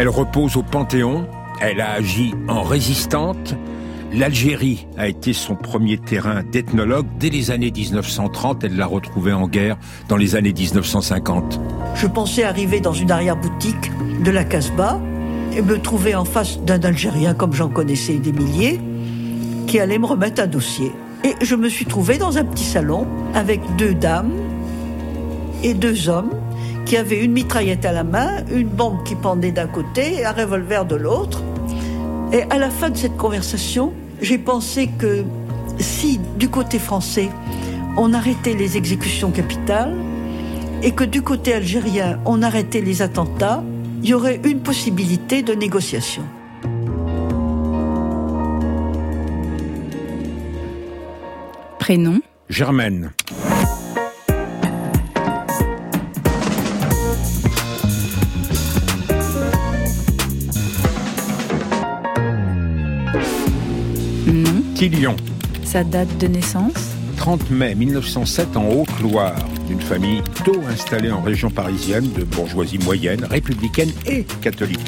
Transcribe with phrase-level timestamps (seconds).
[0.00, 1.26] Elle repose au Panthéon.
[1.60, 3.54] Elle a agi en résistante.
[4.14, 7.04] L'Algérie a été son premier terrain d'ethnologue.
[7.18, 9.76] Dès les années 1930, elle l'a retrouvé en guerre
[10.08, 11.60] dans les années 1950.
[11.96, 13.92] Je pensais arriver dans une arrière-boutique
[14.24, 14.98] de la Casbah
[15.54, 18.80] et me trouver en face d'un Algérien, comme j'en connaissais des milliers,
[19.66, 20.92] qui allait me remettre un dossier.
[21.24, 24.32] Et je me suis trouvé dans un petit salon avec deux dames
[25.62, 26.30] et deux hommes
[26.84, 30.32] qui avaient une mitraillette à la main, une bombe qui pendait d'un côté et un
[30.32, 31.42] revolver de l'autre.
[32.32, 35.24] Et à la fin de cette conversation, j'ai pensé que
[35.78, 37.28] si du côté français,
[37.96, 39.94] on arrêtait les exécutions capitales
[40.82, 43.62] et que du côté algérien, on arrêtait les attentats,
[44.02, 46.22] il y aurait une possibilité de négociation.
[51.78, 52.20] Prénom?
[52.48, 53.12] Germaine.
[64.80, 65.14] Tillion.
[65.62, 69.36] Sa date de naissance 30 mai 1907 en Haute-Loire,
[69.68, 74.80] d'une famille tôt installée en région parisienne de bourgeoisie moyenne, républicaine et catholique.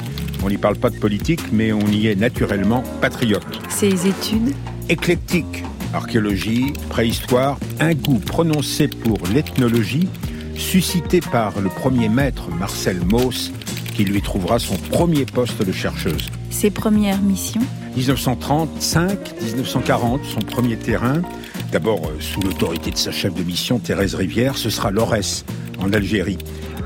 [0.42, 3.44] On n'y parle pas de politique, mais on y est naturellement patriote.
[3.68, 4.54] Ses études
[4.88, 5.62] Éclectique,
[5.92, 10.08] archéologie, préhistoire, un goût prononcé pour l'ethnologie,
[10.54, 13.52] suscité par le premier maître Marcel Mauss,
[13.94, 16.30] qui lui trouvera son premier poste de chercheuse.
[16.48, 17.60] Ses premières missions
[17.96, 21.22] 1935-1940, son premier terrain,
[21.70, 25.44] d'abord euh, sous l'autorité de sa chef de mission Thérèse Rivière, ce sera l'Aurès,
[25.78, 26.38] en Algérie.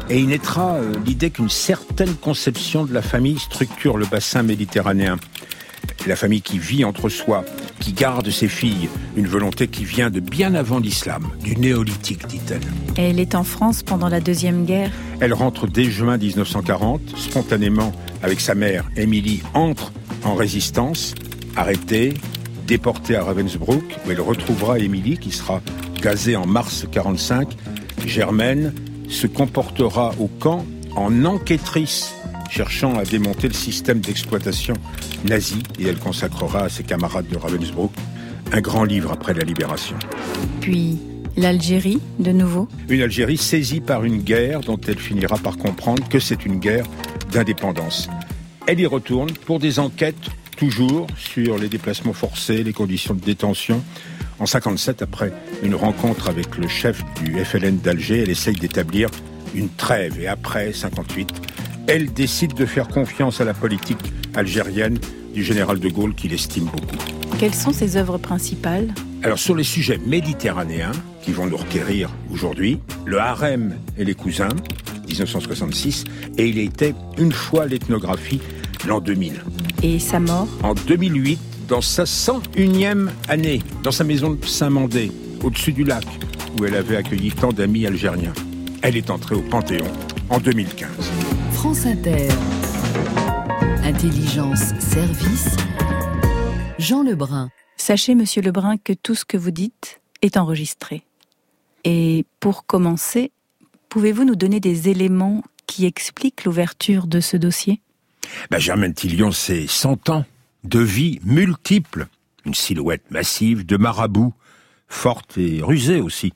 [0.08, 5.16] Et il naîtra euh, l'idée qu'une certaine conception de la famille structure le bassin méditerranéen.
[6.06, 7.44] La famille qui vit entre soi,
[7.80, 12.60] qui garde ses filles, une volonté qui vient de bien avant l'islam, du néolithique, dit-elle.
[12.96, 14.92] Elle est en France pendant la Deuxième Guerre?
[15.20, 17.92] Elle rentre dès juin 1940, spontanément,
[18.22, 19.90] avec sa mère, Émilie, entre
[20.24, 21.14] en résistance,
[21.56, 22.14] arrêtée,
[22.66, 25.62] déportée à Ravensbrück, où elle retrouvera Émilie, qui sera
[26.00, 27.56] gazée en mars 45.
[28.06, 28.74] Germaine
[29.08, 32.14] se comportera au camp en enquêtrice,
[32.50, 34.74] cherchant à démonter le système d'exploitation
[35.24, 37.92] nazi, et elle consacrera à ses camarades de Ravensbrück
[38.52, 39.96] un grand livre après la libération.
[40.60, 40.98] Puis
[41.36, 42.68] l'Algérie, de nouveau.
[42.88, 46.86] Une Algérie saisie par une guerre dont elle finira par comprendre que c'est une guerre
[47.32, 48.08] d'indépendance.
[48.68, 53.80] Elle y retourne pour des enquêtes toujours sur les déplacements forcés, les conditions de détention.
[54.40, 55.32] En 57, après
[55.62, 59.08] une rencontre avec le chef du FLN d'Alger, elle essaye d'établir
[59.54, 60.18] une trêve.
[60.20, 61.30] Et après 58,
[61.86, 64.00] elle décide de faire confiance à la politique
[64.34, 64.98] algérienne
[65.32, 66.96] du général de Gaulle qu'il estime beaucoup.
[67.38, 68.92] Quelles sont ses œuvres principales?
[69.22, 74.48] Alors sur les sujets méditerranéens qui vont nous requérir aujourd'hui, le harem et les cousins,
[75.06, 76.04] 1966,
[76.36, 78.40] et il était une fois l'ethnographie
[78.86, 79.42] l'an 2000.
[79.82, 81.38] Et sa mort En 2008,
[81.68, 85.10] dans sa 101e année, dans sa maison de Saint-Mandé,
[85.42, 86.06] au-dessus du lac,
[86.58, 88.32] où elle avait accueilli tant d'amis algériens.
[88.82, 89.86] Elle est entrée au Panthéon
[90.30, 90.88] en 2015.
[91.52, 92.28] France Inter.
[93.82, 95.56] Intelligence, service.
[96.78, 97.50] Jean Lebrun.
[97.76, 101.02] Sachez, monsieur Lebrun, que tout ce que vous dites est enregistré.
[101.84, 103.32] Et pour commencer,
[103.88, 107.80] pouvez-vous nous donner des éléments qui expliquent l'ouverture de ce dossier?
[108.50, 110.24] Ben, Germaine Tillion, c'est 100 ans
[110.64, 112.08] de vie multiple.
[112.44, 114.34] Une silhouette massive de marabout,
[114.88, 116.32] forte et rusée aussi.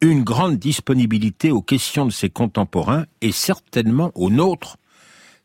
[0.00, 4.76] Une grande disponibilité aux questions de ses contemporains et certainement aux nôtres,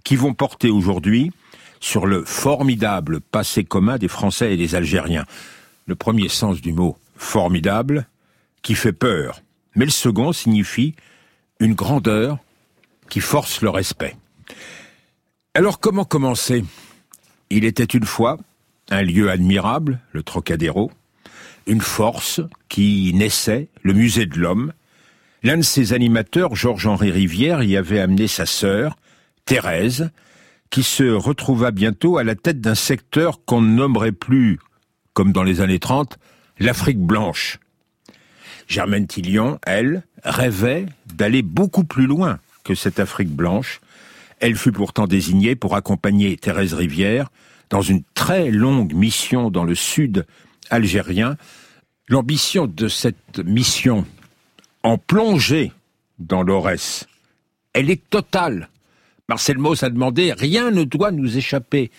[0.03, 1.31] qui vont porter aujourd'hui
[1.79, 5.25] sur le formidable passé commun des Français et des Algériens.
[5.87, 8.07] Le premier sens du mot formidable,
[8.61, 9.41] qui fait peur,
[9.75, 10.95] mais le second signifie
[11.59, 12.37] une grandeur
[13.09, 14.15] qui force le respect.
[15.55, 16.65] Alors comment commencer?
[17.51, 18.39] Il était une fois
[18.89, 20.91] un lieu admirable, le Trocadéro,
[21.67, 24.73] une force qui naissait, le musée de l'homme.
[25.43, 28.97] L'un de ses animateurs, Georges-Henri Rivière, y avait amené sa sœur,
[29.45, 30.09] Thérèse,
[30.71, 34.57] qui se retrouva bientôt à la tête d'un secteur qu'on ne nommerait plus,
[35.13, 36.17] comme dans les années 30,
[36.57, 37.59] l'Afrique blanche.
[38.67, 43.81] Germaine Tillion, elle, rêvait d'aller beaucoup plus loin que cette Afrique blanche.
[44.39, 47.29] Elle fut pourtant désignée pour accompagner Thérèse Rivière
[47.69, 50.25] dans une très longue mission dans le sud
[50.69, 51.37] algérien.
[52.07, 54.05] L'ambition de cette mission,
[54.83, 55.71] en plongée
[56.19, 57.07] dans l'Aurès,
[57.73, 58.69] elle est totale.
[59.29, 61.91] Marcel Mauss a demandé rien ne doit nous échapper.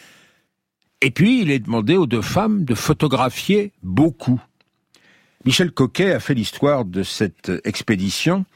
[1.01, 4.41] Et puis, il est demandé aux deux femmes de photographier beaucoup.
[5.45, 8.47] Michel Coquet a fait l'histoire de cette expédition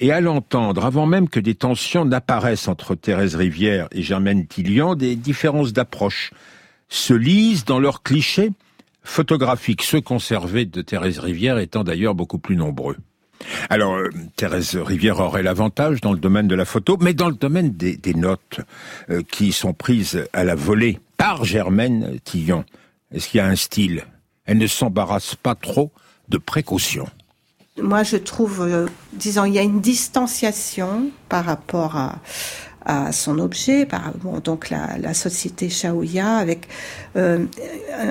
[0.00, 4.94] et à l'entendre, avant même que des tensions n'apparaissent entre Thérèse Rivière et Germaine Tillian,
[4.94, 6.32] des différences d'approche
[6.88, 8.50] se lisent dans leurs clichés
[9.02, 12.96] photographiques, ceux conservés de Thérèse Rivière étant d'ailleurs beaucoup plus nombreux.
[13.68, 17.34] Alors, euh, Thérèse Rivière aurait l'avantage dans le domaine de la photo, mais dans le
[17.34, 18.60] domaine des, notes
[19.10, 22.64] euh, qui sont prises à la volée par Germaine Tillon,
[23.12, 24.04] est-ce qu'il y a un style?
[24.44, 25.90] Elle ne s'embarrasse pas trop
[26.28, 27.08] de précautions
[27.78, 32.18] moi, je trouve, euh, disons, il y a une distanciation par rapport à,
[32.84, 34.12] à son objet, par
[34.42, 36.68] donc la, la société Shaoya, avec
[37.16, 37.46] euh,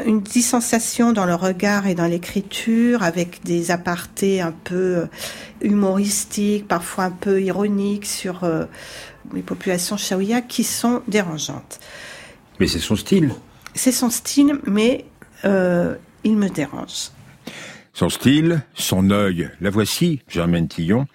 [0.06, 5.06] une distanciation dans le regard et dans l'écriture, avec des apartés un peu euh,
[5.62, 8.50] humoristiques, parfois un peu ironiques sur
[9.34, 11.80] les populations Shaoya qui sont dérangeantes.
[12.60, 13.34] Mais c'est son style.
[13.76, 15.06] C'est son style, mais
[15.44, 17.12] il me dérange.
[18.00, 21.06] Son style, son œil, la voici, Germaine Tillon,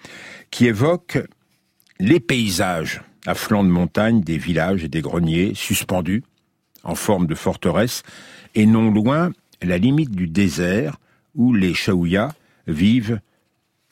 [0.51, 1.17] qui évoque
[1.99, 6.21] les paysages à flanc de montagne, des villages et des greniers suspendus
[6.83, 8.03] en forme de forteresse,
[8.53, 9.31] et non loin
[9.63, 10.97] la limite du désert
[11.33, 12.33] où les Chaouïas
[12.67, 13.19] vivent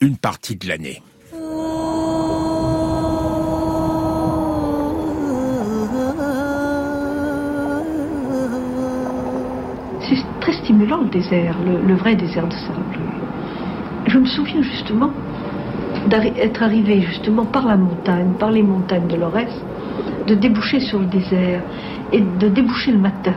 [0.00, 1.02] une partie de l'année.
[10.52, 12.98] Stimulant le désert, le, vrai désert de sable.
[14.06, 15.10] Je me souviens justement
[16.08, 19.50] d'être arrivé justement par la montagne, par les montagnes de l'Orès,
[20.26, 21.62] de déboucher sur le désert
[22.12, 23.34] et de déboucher le matin.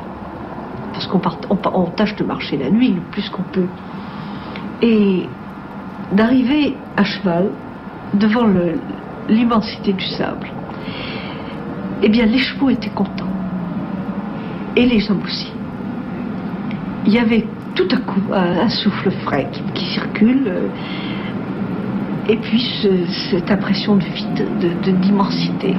[0.94, 3.68] Parce qu'on on, tâche de marcher la nuit le plus qu'on peut.
[4.82, 5.28] Et
[6.12, 7.50] d'arriver à cheval
[8.14, 8.46] devant
[9.30, 10.48] l'immensité du sable.
[12.02, 13.26] Eh bien, les chevaux étaient contents.
[14.76, 15.52] Et les hommes aussi
[17.08, 20.68] il y avait tout à coup un, souffle frais qui, circule, euh,
[22.28, 22.62] et puis
[23.32, 25.74] cette impression de vide, d'immensité,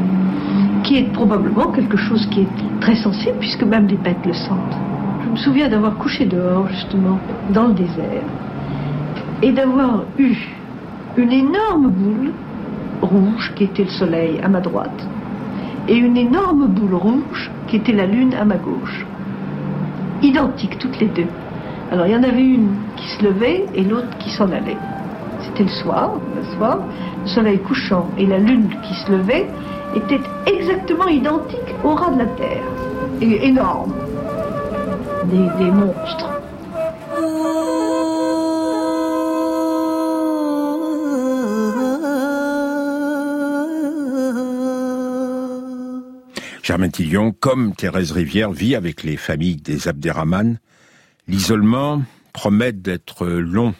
[0.82, 4.78] qui est probablement quelque chose qui est très sensible, puisque même les bêtes le sentent.
[5.25, 7.19] Je me souviens d'avoir couché dehors, justement,
[7.50, 8.24] dans le désert,
[9.42, 10.34] et d'avoir eu
[11.19, 12.32] une énorme boule
[13.02, 15.06] rouge qui était le soleil à ma droite,
[15.88, 19.04] et une énorme boule rouge qui était la lune à ma gauche
[20.23, 21.26] identiques toutes les deux.
[21.91, 24.76] Alors il y en avait une qui se levait et l'autre qui s'en allait.
[25.41, 26.79] C'était le soir, le soir,
[27.23, 29.47] le soleil couchant et la lune qui se levait
[29.94, 32.62] étaient exactement identiques au ras de la terre.
[33.20, 33.94] Et énormes.
[35.25, 36.38] Des monstres.
[46.69, 50.59] Germaine Tillion, comme Thérèse Rivière, vit avec les familles des Abderrahman.
[51.26, 52.03] L'isolement
[52.35, 53.75] promet d'être long.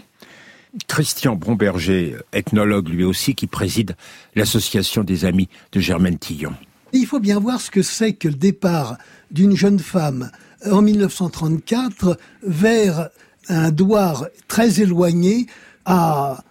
[0.87, 3.94] Christian Bromberger, ethnologue lui aussi, qui préside
[4.35, 6.55] l'association des amis de Germaine Tillon.
[6.94, 8.96] Il faut bien voir ce que c'est que le départ
[9.31, 10.31] d'une jeune femme
[10.64, 13.11] en 1934 vers
[13.50, 15.46] un douar très éloigné
[15.85, 16.43] à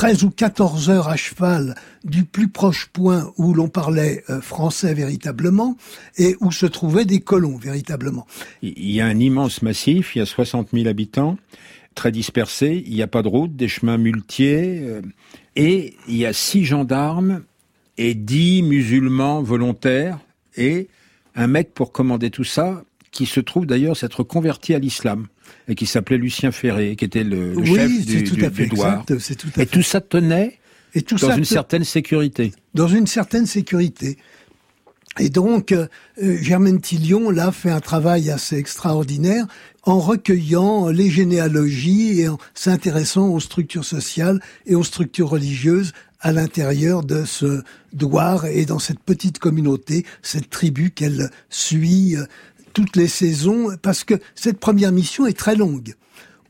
[0.00, 1.74] 13 ou 14 heures à cheval
[2.04, 5.76] du plus proche point où l'on parlait euh, français véritablement
[6.16, 8.26] et où se trouvaient des colons véritablement.
[8.62, 11.36] Il y a un immense massif, il y a 60 000 habitants,
[11.94, 15.02] très dispersés, il n'y a pas de route, des chemins muletiers, euh,
[15.54, 17.42] et il y a six gendarmes
[17.98, 20.18] et dix musulmans volontaires
[20.56, 20.88] et
[21.34, 25.26] un mec pour commander tout ça qui se trouve d'ailleurs s'être converti à l'islam
[25.68, 28.68] et qui s'appelait Lucien Ferré, qui était le, chef du, tout à fait
[29.58, 30.58] et tout ça tenait
[30.94, 32.52] et tout dans une certaine sécurité.
[32.74, 34.18] Dans une certaine sécurité.
[35.18, 35.88] Et donc, euh,
[36.18, 39.46] Germaine Tillion, là, fait un travail assez extraordinaire
[39.82, 46.32] en recueillant les généalogies et en s'intéressant aux structures sociales et aux structures religieuses à
[46.32, 52.24] l'intérieur de ce douar et dans cette petite communauté, cette tribu qu'elle suit euh,
[52.72, 55.94] toutes les saisons, parce que cette première mission est très longue.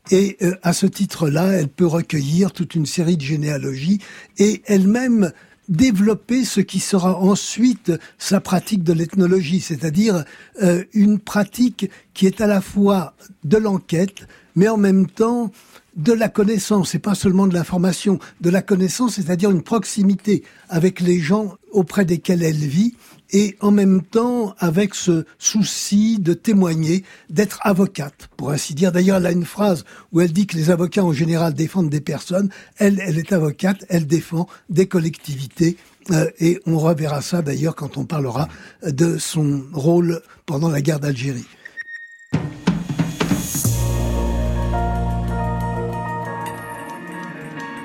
[0.09, 3.99] Et euh, à ce titre-là, elle peut recueillir toute une série de généalogies
[4.37, 5.31] et elle-même
[5.69, 10.25] développer ce qui sera ensuite sa pratique de l'ethnologie, c'est-à-dire
[10.61, 13.13] euh, une pratique qui est à la fois
[13.43, 15.51] de l'enquête, mais en même temps
[15.95, 20.99] de la connaissance, et pas seulement de l'information, de la connaissance, c'est-à-dire une proximité avec
[20.99, 22.95] les gens auprès desquels elle vit,
[23.31, 28.91] et en même temps avec ce souci de témoigner, d'être avocate, pour ainsi dire.
[28.91, 32.01] D'ailleurs, elle a une phrase où elle dit que les avocats en général défendent des
[32.01, 32.49] personnes.
[32.77, 35.77] Elle, elle est avocate, elle défend des collectivités.
[36.11, 38.47] Euh, et on reverra ça d'ailleurs quand on parlera
[38.83, 41.45] de son rôle pendant la guerre d'Algérie.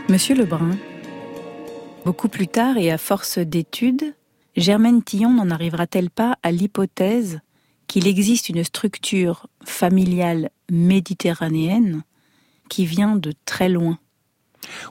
[0.08, 0.78] Monsieur Lebrun,
[2.06, 4.14] Beaucoup plus tard et à force d'études,
[4.56, 7.40] Germaine Tillon n'en arrivera-t-elle pas à l'hypothèse
[7.88, 12.02] qu'il existe une structure familiale méditerranéenne
[12.70, 13.98] qui vient de très loin?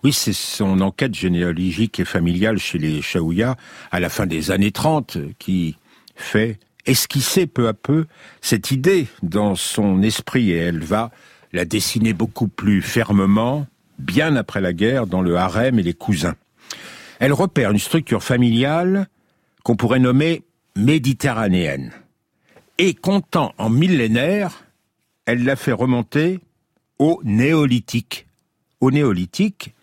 [0.03, 3.57] Oui, c'est son enquête généalogique et familiale chez les Chaouya
[3.91, 5.75] à la fin des années 30 qui
[6.15, 8.05] fait esquisser peu à peu
[8.41, 11.11] cette idée dans son esprit et elle va
[11.51, 13.65] la dessiner beaucoup plus fermement,
[13.97, 16.35] bien après la guerre, dans le harem et les cousins.
[17.19, 19.07] Elle repère une structure familiale
[19.65, 20.43] qu'on pourrait nommer
[20.77, 21.91] méditerranéenne.
[22.77, 24.63] Et comptant en millénaires,
[25.25, 26.39] elle l'a fait remonter
[26.99, 28.27] au néolithique.
[28.79, 29.73] Au néolithique,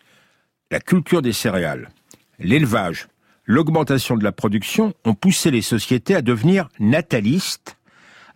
[0.71, 1.91] la culture des céréales,
[2.39, 3.09] l'élevage,
[3.45, 7.77] l'augmentation de la production ont poussé les sociétés à devenir natalistes,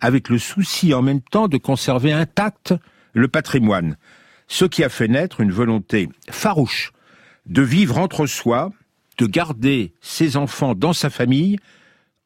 [0.01, 2.73] avec le souci en même temps de conserver intact
[3.13, 3.95] le patrimoine,
[4.49, 6.91] ce qui a fait naître une volonté farouche
[7.45, 8.71] de vivre entre soi,
[9.17, 11.57] de garder ses enfants dans sa famille,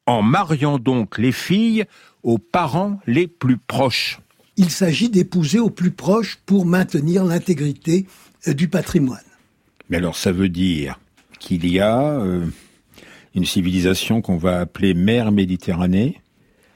[0.06, 1.86] en mariant donc les filles
[2.24, 4.20] aux parents les plus proches.
[4.58, 8.06] Il s'agit d'épouser aux plus proches pour maintenir l'intégrité
[8.48, 9.20] euh, du patrimoine.
[9.90, 11.00] Mais alors ça veut dire
[11.40, 12.46] qu'il y a euh,
[13.36, 16.22] une civilisation qu'on va appeler mer Méditerranée,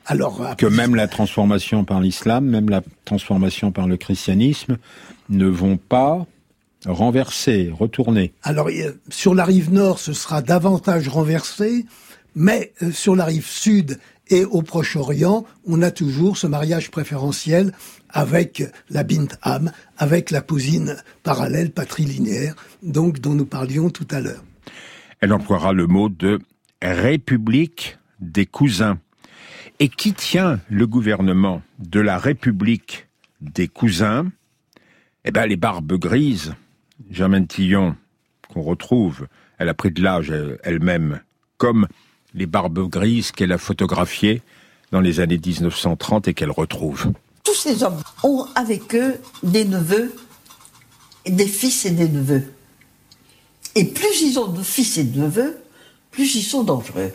[0.08, 4.78] alors, que même la transformation par l'islam, même la transformation par le christianisme
[5.30, 6.28] ne vont pas
[6.86, 8.34] renverser, retourner.
[8.44, 8.70] Alors,
[9.10, 11.86] sur la rive nord, ce sera davantage renversé,
[12.36, 17.74] mais euh, sur la rive sud et au Proche-Orient, on a toujours ce mariage préférentiel
[18.10, 24.22] avec la bint am, avec la cousine parallèle patrilinéaire, donc dont nous parlions tout à
[24.22, 24.44] l'heure.
[25.22, 26.40] Elle emploiera le mot de
[26.82, 28.98] république des cousins.
[29.80, 33.08] Et qui tient le gouvernement de la République
[33.42, 34.26] des cousins?
[35.26, 36.56] Eh bien, les barbes grises.
[37.10, 37.96] Germaine Tillon,
[38.54, 40.34] qu'on retrouve, elle a pris de l'âge
[40.64, 41.22] elle-même,
[41.58, 41.88] comme
[42.34, 44.42] les barbes grises qu'elle a photographiées
[44.92, 47.12] dans les années 1930 et qu'elle retrouve.
[47.44, 50.14] Tous ces hommes ont avec eux des neveux,
[51.26, 52.54] des fils et des neveux.
[53.76, 55.58] Et plus ils ont de fils et de neveux,
[56.12, 57.12] plus ils sont dangereux.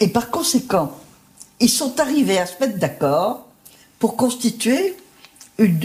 [0.00, 0.98] Et par conséquent,
[1.60, 3.48] ils sont arrivés à se mettre d'accord
[3.98, 4.94] pour constituer
[5.58, 5.80] une,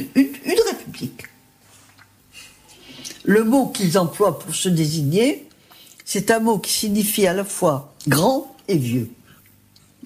[0.67, 1.23] république.
[3.25, 5.48] Le mot qu'ils emploient pour se désigner,
[6.06, 9.10] c'est un mot qui signifie à la fois grand et vieux.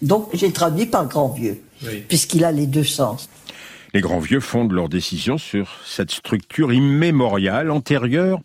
[0.01, 1.61] Donc j'ai traduit par grand vieux,
[2.07, 3.29] puisqu'il a les deux sens.
[3.93, 8.39] Les grands vieux fondent leur décision sur cette structure immémoriale antérieure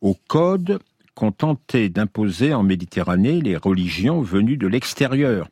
[0.00, 0.78] au code
[1.14, 5.48] qu'ont tenté d'imposer en Méditerranée les religions venues de l'extérieur.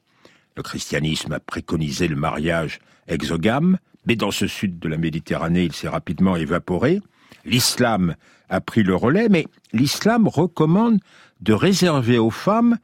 [0.56, 2.78] Le christianisme a préconisé le mariage
[3.08, 7.00] exogame, mais dans ce sud de la Méditerranée, il s'est rapidement évaporé.
[7.44, 8.14] L'islam
[8.48, 11.00] a pris le relais, mais l'islam recommande
[11.40, 12.78] de réserver aux femmes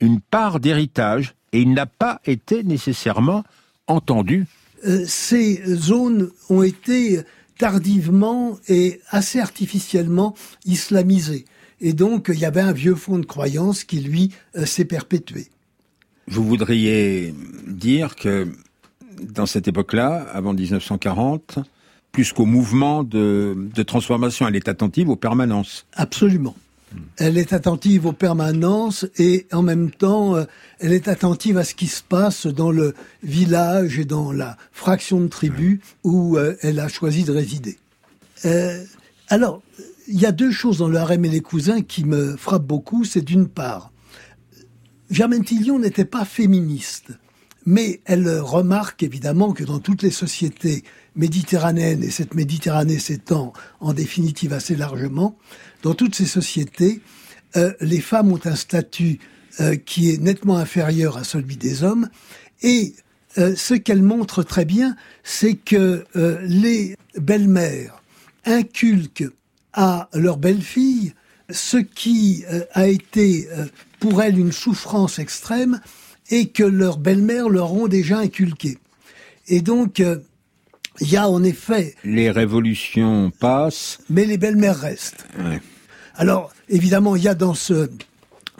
[0.00, 3.44] une part d'héritage, et il n'a pas été nécessairement
[3.86, 4.46] entendu.
[4.84, 7.20] Euh, ces zones ont été
[7.58, 11.44] tardivement et assez artificiellement islamisées.
[11.80, 15.48] Et donc, il y avait un vieux fond de croyance qui, lui, euh, s'est perpétué.
[16.28, 17.34] Vous voudriez
[17.66, 18.48] dire que
[19.20, 21.58] dans cette époque-là, avant 1940,
[22.12, 25.86] plus qu'au mouvement de, transformation, elle est attentive aux permanences.
[25.94, 26.54] Absolument.
[27.16, 30.44] Elle est attentive aux permanences et en même temps, euh,
[30.78, 35.18] elle est attentive à ce qui se passe dans le village et dans la fraction
[35.18, 37.78] de tribu où euh, elle a choisi de résider.
[39.28, 39.62] alors,
[40.06, 43.04] il y a deux choses dans le harem et les cousins qui me frappent beaucoup.
[43.04, 43.90] C'est d'une part,
[45.10, 47.12] Germaine Tillion n'était pas féministe,
[47.64, 50.84] mais elle remarque évidemment que dans toutes les sociétés
[51.16, 55.36] méditerranéennes, et cette Méditerranée s'étend en définitive assez largement,
[55.82, 57.00] dans toutes ces sociétés,
[57.56, 59.18] euh, les femmes ont un statut
[59.60, 62.08] euh, qui est nettement inférieur à celui des hommes,
[62.62, 62.94] et
[63.38, 66.04] euh, ce qu'elle montre très bien, c'est que
[66.44, 68.02] les belles-mères
[68.44, 69.30] inculquent
[69.72, 71.14] à leur belle-fille
[71.50, 73.48] ce qui a été
[74.00, 75.80] pour elle une souffrance extrême
[76.30, 78.78] et que leur belle-mère leur ont déjà inculqué.
[79.48, 80.02] Et donc,
[81.00, 81.94] il y a en effet...
[82.04, 83.98] Les révolutions passent.
[84.10, 85.26] Mais les belles-mères restent.
[86.14, 87.88] Alors, évidemment, il y a dans ce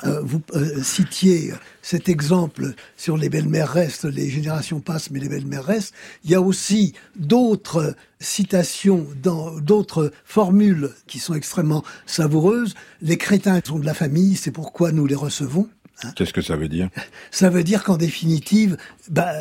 [0.04, 5.28] euh, vous euh, citiez cet exemple sur les belles-mères restent, les générations passent, mais les
[5.28, 5.94] belles-mères restent.
[6.24, 12.74] Il y a aussi d'autres citations dans d'autres formules qui sont extrêmement savoureuses.
[13.00, 15.68] Les crétins sont de la famille, c'est pourquoi nous les recevons.
[16.02, 16.12] Hein.
[16.16, 16.88] Qu'est-ce que ça veut dire?
[17.30, 18.76] Ça veut dire qu'en définitive,
[19.08, 19.34] bah,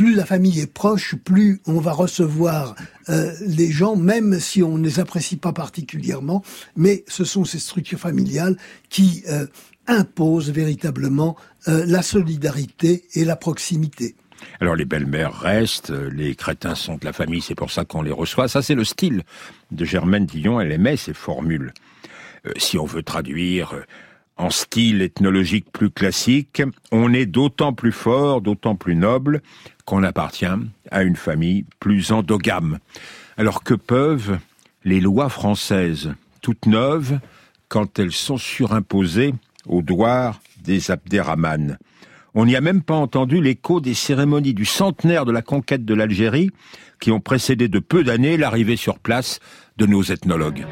[0.00, 2.74] plus la famille est proche, plus on va recevoir
[3.10, 6.42] euh, les gens, même si on ne les apprécie pas particulièrement.
[6.74, 8.56] Mais ce sont ces structures familiales
[8.88, 9.44] qui euh,
[9.86, 11.36] imposent véritablement
[11.68, 14.16] euh, la solidarité et la proximité.
[14.58, 18.10] Alors les belles-mères restent, les crétins sont de la famille, c'est pour ça qu'on les
[18.10, 18.48] reçoit.
[18.48, 19.22] Ça c'est le style
[19.70, 21.74] de Germaine Dillon, elle aimait ces formules.
[22.56, 23.74] si on veut traduire
[24.40, 29.42] en style ethnologique plus classique, on est d'autant plus fort, d'autant plus noble
[29.84, 30.46] qu'on appartient
[30.90, 32.78] à une famille plus endogame.
[33.36, 34.38] Alors que peuvent
[34.82, 37.20] les lois françaises, toutes neuves,
[37.68, 39.34] quand elles sont surimposées
[39.66, 41.78] au doigt des Abderrahman
[42.34, 45.94] On n'y a même pas entendu l'écho des cérémonies du centenaire de la conquête de
[45.94, 46.50] l'Algérie
[46.98, 49.38] qui ont précédé de peu d'années l'arrivée sur place
[49.76, 50.66] de nos ethnologues.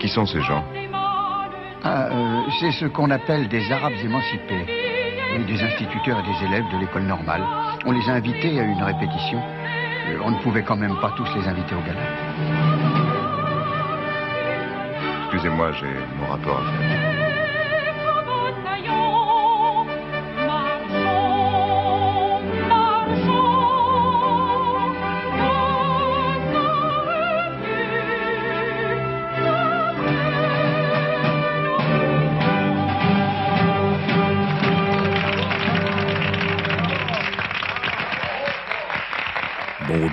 [0.00, 0.64] Qui sont ces gens
[1.84, 4.64] ah, euh, C'est ce qu'on appelle des Arabes émancipés,
[5.36, 7.42] et des instituteurs et des élèves de l'école normale.
[7.84, 9.38] On les a invités à une répétition.
[9.38, 12.00] Euh, on ne pouvait quand même pas tous les inviter au gala.
[15.24, 17.09] Excusez-moi, j'ai mon rapport à faire.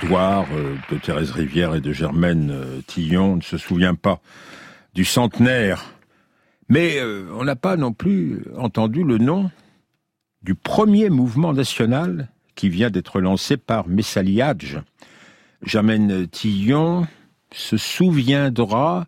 [0.04, 4.22] Euh, de Thérèse Rivière et de Germaine euh, Tillon ne se souvient pas
[4.94, 5.86] du centenaire.
[6.70, 9.50] Mais euh, on n'a pas non plus entendu le nom
[10.44, 14.77] du premier mouvement national qui vient d'être lancé par Messali Hadj.
[15.64, 17.07] Germaine Tillon
[17.51, 19.07] se souviendra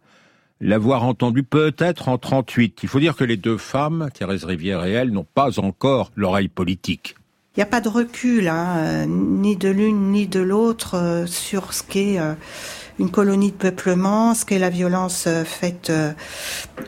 [0.59, 2.79] l'avoir entendu peut-être en 38.
[2.81, 6.49] Il faut dire que les deux femmes, Thérèse Rivière et elle, n'ont pas encore l'oreille
[6.49, 7.15] politique.
[7.59, 11.73] N'y a pas de recul, hein, euh, ni de l'une ni de l'autre, euh, sur
[11.73, 12.33] ce qu'est euh,
[12.99, 15.91] une colonie de peuplement, ce qu'est la violence faite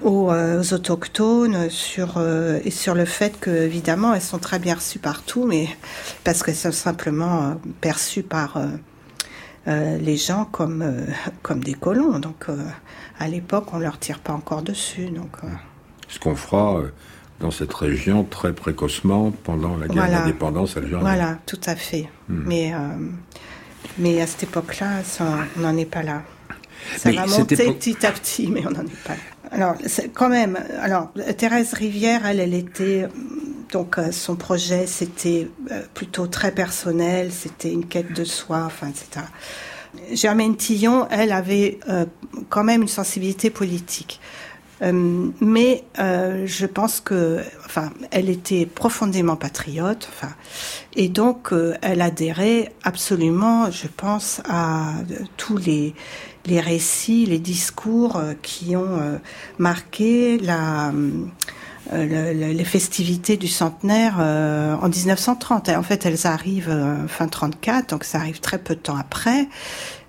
[0.02, 2.22] aux, autochtones, sur
[2.64, 5.68] et sur le fait que évidemment elles sont très bien reçues partout, mais
[6.24, 8.62] parce qu'elles sont simplement perçues par
[9.68, 11.06] les gens comme
[11.44, 12.20] comme des colons.
[12.20, 12.48] Donc
[13.20, 15.10] à l'époque, on leur tire pas encore dessus.
[15.10, 15.32] Donc
[16.10, 16.82] ce qu'on fera
[17.42, 21.02] dans cette région très précocement pendant la guerre d'indépendance algérienne.
[21.02, 22.08] Voilà, tout à fait.
[22.30, 22.44] Hmm.
[22.46, 22.78] Mais, euh,
[23.98, 25.02] mais à cette époque-là,
[25.58, 26.24] on n'en est pas là.
[26.98, 29.20] Ça va monter petit à petit, mais on n'en est pas là.
[29.54, 29.76] Alors,
[30.14, 33.08] quand même, alors Thérèse Rivière, elle, elle était
[33.74, 38.88] donc euh, son projet, c'était euh, plutôt très personnel, c'était une quête de soi, enfin,
[38.88, 39.26] etc.
[40.14, 41.80] Germaine Tillon, elle avait
[42.48, 44.22] quand même une sensibilité politique.
[44.82, 50.34] Euh, mais euh, je pense que, enfin, elle était profondément patriote, enfin,
[50.96, 54.94] et donc euh, elle adhérait absolument, je pense, à
[55.38, 55.94] tous les
[56.48, 59.20] les récits, les discours qui ont
[59.60, 60.92] marqué la
[61.94, 65.70] les festivités du centenaire en 1930.
[65.70, 66.76] En fait, elles arrivent
[67.08, 69.48] fin 34, donc ça arrive très peu de temps après.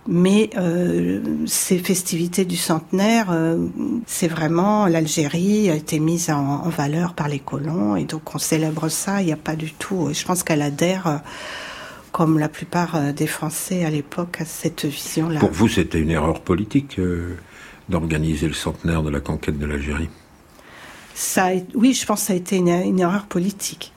[0.09, 3.69] Mais euh, ces festivités du centenaire, euh,
[4.07, 8.89] c'est vraiment l'Algérie a été mise en, valeur par les colons et donc on célèbre
[8.89, 9.23] ça.
[9.23, 10.11] Il n'y a pas du tout.
[10.13, 11.17] Je pense qu'elle adhère, euh,
[12.11, 15.39] comme la plupart des Français à l'époque, à cette vision-là.
[15.39, 17.01] Pour vous, c'était une erreur politique
[17.89, 20.09] d'organiser le centenaire de la conquête de l'Algérie?
[21.15, 23.93] Ça, oui, je pense que ça a été une, une erreur politique.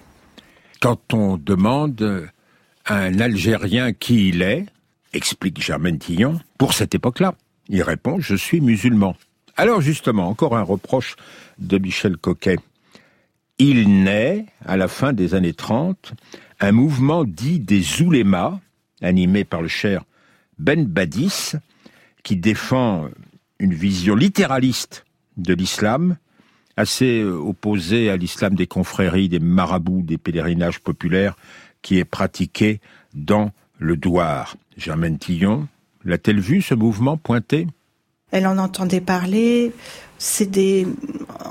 [0.81, 2.29] Quand on demande
[2.85, 4.65] à un Algérien qui il est,
[5.15, 7.35] explique Germaine Tillon, pour cette époque-là.
[7.69, 9.15] Il répond Je suis musulman.
[9.57, 11.15] Alors justement, encore un reproche
[11.57, 12.57] de Michel Coquet.
[13.57, 16.13] Il naît, à la fin des années 30,
[16.59, 18.59] un mouvement dit des oulémas,
[19.01, 20.03] animé par le cher
[20.59, 21.53] Ben Badis,
[22.23, 23.07] qui défend
[23.59, 25.05] une vision littéraliste
[25.37, 26.17] de l'islam,
[26.75, 31.35] assez opposée à l'islam des confréries, des marabouts, des pèlerinages populaires,
[31.81, 32.81] qui est pratiqué
[33.13, 34.55] dans le Douar.
[34.77, 35.67] Germaine Tillon,
[36.03, 37.67] l'a-t-elle vu ce mouvement pointé?
[38.31, 39.71] Elle en entendait parler.
[40.17, 40.87] C'est des,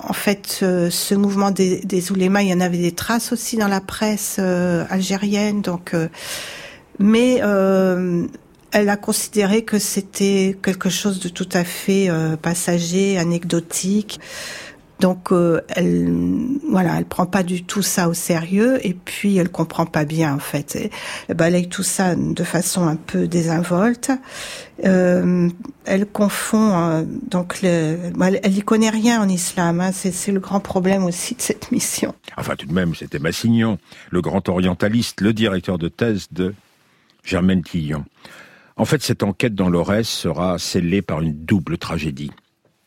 [0.09, 3.69] en fait, ce, mouvement des, des oulémas, il y en avait des traces aussi dans
[3.69, 5.61] la presse euh, algérienne.
[5.63, 6.09] Donc, euh,
[6.99, 8.27] mais euh,
[8.73, 14.19] elle a considéré que c'était quelque chose de tout à fait euh, passager, anecdotique.
[15.01, 16.09] Donc euh, elle,
[16.71, 20.35] voilà, elle prend pas du tout ça au sérieux et puis elle comprend pas bien
[20.35, 20.91] en fait.
[21.29, 24.13] Elle balaye tout ça de façon un peu désinvolte.
[24.85, 25.49] Euh,
[25.85, 27.99] elle confond euh, donc le,
[28.43, 29.81] elle y connaît rien en islam.
[29.81, 32.15] Hein, c'est le grand problème aussi de cette mission.
[32.37, 33.79] Enfin tout de même, c'était Massignon,
[34.11, 36.55] le grand orientaliste, le directeur de thèse de
[37.25, 38.05] Germaine Tillon.
[38.77, 42.33] En fait, cette enquête dans l'Aurès sera scellée par une double tragédie.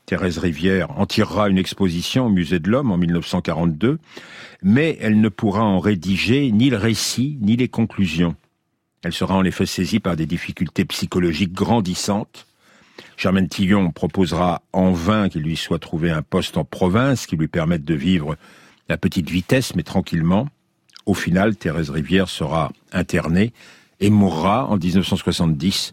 [0.08, 4.00] Thérèse Rivière en tirera une exposition au Musée de l'Homme en 1942,
[4.64, 8.38] mais elle ne pourra en rédiger ni le récit ni les conclusions.
[9.04, 12.48] Elle sera en effet saisie par des difficultés psychologiques grandissantes.
[13.18, 17.50] Germaine Tillon proposera en vain qu'il lui soit trouvé un poste en province qui lui
[17.50, 18.38] permette de vivre
[18.88, 20.48] à petite vitesse mais tranquillement.
[21.06, 23.52] Au final, Thérèse Rivière sera internée
[24.00, 25.92] et mourra en 1970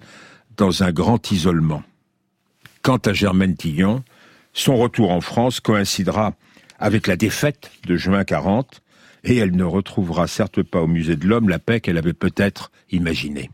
[0.56, 1.82] dans un grand isolement.
[2.84, 4.04] Quant à Germaine Tillon,
[4.52, 6.34] son retour en France coïncidera
[6.78, 8.82] avec la défaite de juin 40
[9.24, 12.70] et elle ne retrouvera certes pas au musée de l'homme la paix qu'elle avait peut-être
[12.90, 13.50] imaginée.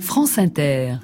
[0.00, 0.94] France Inter.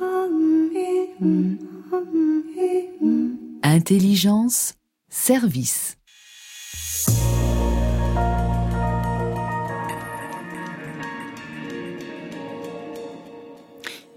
[3.63, 4.77] Intelligence,
[5.11, 5.99] service.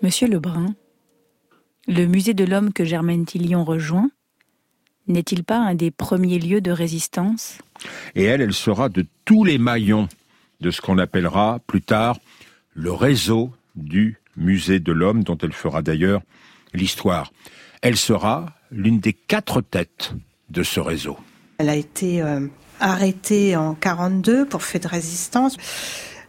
[0.04, 0.74] Monsieur Lebrun,
[1.88, 4.10] le musée de l'homme que Germaine Tillion rejoint,
[5.08, 7.60] n'est-il pas un des premiers lieux de résistance?
[8.16, 10.10] Et elle, elle sera de tous les maillons
[10.60, 12.18] de ce qu'on appellera plus tard
[12.74, 16.22] le réseau du musée de l'homme, dont elle fera d'ailleurs
[16.74, 17.32] l'histoire.
[17.84, 20.14] Elle sera l'une des quatre têtes
[20.50, 21.18] de ce réseau.
[21.60, 22.48] Elle a été euh,
[22.80, 25.58] arrêtée en 42 pour fait de résistance.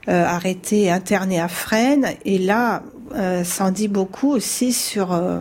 [0.08, 2.08] Euh, arrêtée, internée à Fresnes.
[2.24, 2.82] Et là,
[3.14, 5.40] euh, ça en dit beaucoup aussi sur euh,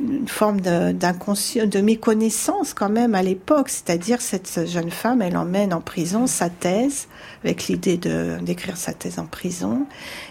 [0.00, 3.68] une forme de, méconnaissance quand même à l'époque.
[3.68, 7.08] C'est-à-dire cette jeune femme, elle emmène en prison sa thèse
[7.44, 9.86] avec l'idée de d'écrire sa thèse en prison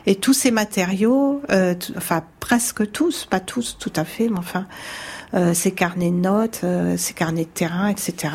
[0.05, 4.65] et tous ces matériaux, euh, enfin presque tous, pas tous tout à fait, mais enfin
[5.53, 6.61] ses carnets de notes,
[6.95, 8.29] ses carnets de terrain, etc.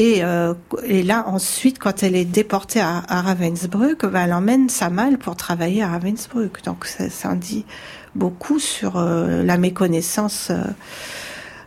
[0.00, 0.54] Et, euh,
[0.86, 5.36] et, là, ensuite, quand elle est déportée à, Ravensbrück, ben, elle emmène sa malle pour
[5.36, 6.64] travailler à Ravensbrück.
[6.64, 7.66] Donc ça, en dit
[8.14, 10.64] beaucoup sur euh, la méconnaissance euh,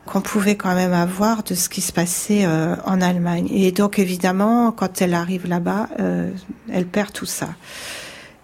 [0.07, 3.47] qu'on pouvait quand même avoir de ce qui se passait en Allemagne.
[3.53, 5.87] Et donc évidemment, quand elle arrive là-bas,
[6.69, 7.47] elle perd tout ça.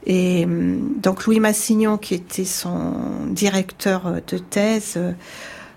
[0.06, 2.94] Et donc Louis Massignon, qui était son
[3.28, 4.98] directeur de thèse,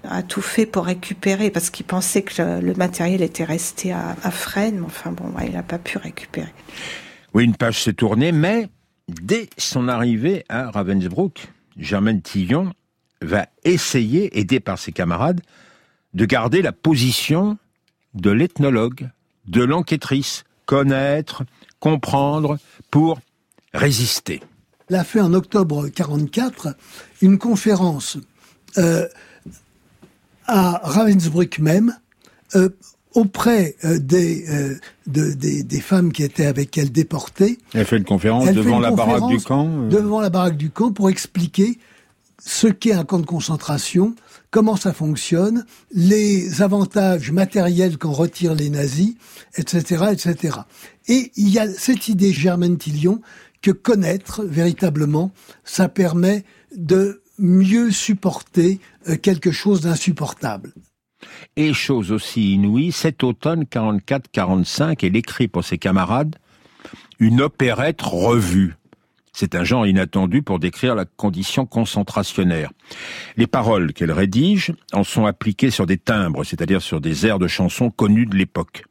[0.05, 4.17] a tout fait pour récupérer parce qu'il pensait que le, le, matériel était resté à,
[4.23, 4.79] à Fresnes.
[4.79, 6.53] Mais enfin bon, il n'a pas pu récupérer.
[7.35, 8.69] Oui, une page s'est tournée, mais
[9.09, 12.73] dès son arrivée à Ravensbrück, Germaine Tillon
[13.23, 15.41] va essayer, aidée par ses camarades,
[16.15, 17.57] de garder la position
[18.15, 19.09] de l'ethnologue,
[19.47, 21.45] de l'enquêtrice, connaître,
[21.81, 22.59] comprendre
[22.91, 23.21] pour
[23.73, 24.43] résister.
[24.91, 26.77] Elle a fait en octobre 44
[27.23, 28.19] une conférence
[28.77, 29.09] euh,
[30.47, 31.95] à Ravensbrück même,
[32.55, 32.69] euh,
[33.15, 37.59] auprès euh, des, euh, de, des, des, femmes qui étaient avec elle déportées.
[37.75, 39.89] Elle fait une conférence devant une la conférence baraque du camp euh...
[39.89, 41.79] Devant la baraque du camp pour expliquer
[42.45, 44.15] ce qu'est un camp de concentration,
[44.51, 49.15] comment ça fonctionne, les avantages matériels qu'en retirent les nazis,
[49.57, 50.59] etc., etc.
[51.09, 53.21] Et il y a cette idée Germaine Tillion
[53.61, 55.31] que connaître véritablement,
[55.65, 56.45] ça permet
[56.77, 58.81] de mieux supporter
[59.23, 60.73] quelque chose d'insupportable.
[61.57, 66.37] Et chose aussi inouïe, cet automne 44-45, elle écrit pour ses camarades
[67.19, 68.75] une opérette revue.
[69.33, 72.71] C'est un genre inattendu pour décrire la condition concentrationnaire.
[73.37, 77.49] Les paroles qu'elle rédige en sont appliquées sur des timbres, c'est-à-dire sur des airs de
[77.49, 78.85] chansons connus de l'époque.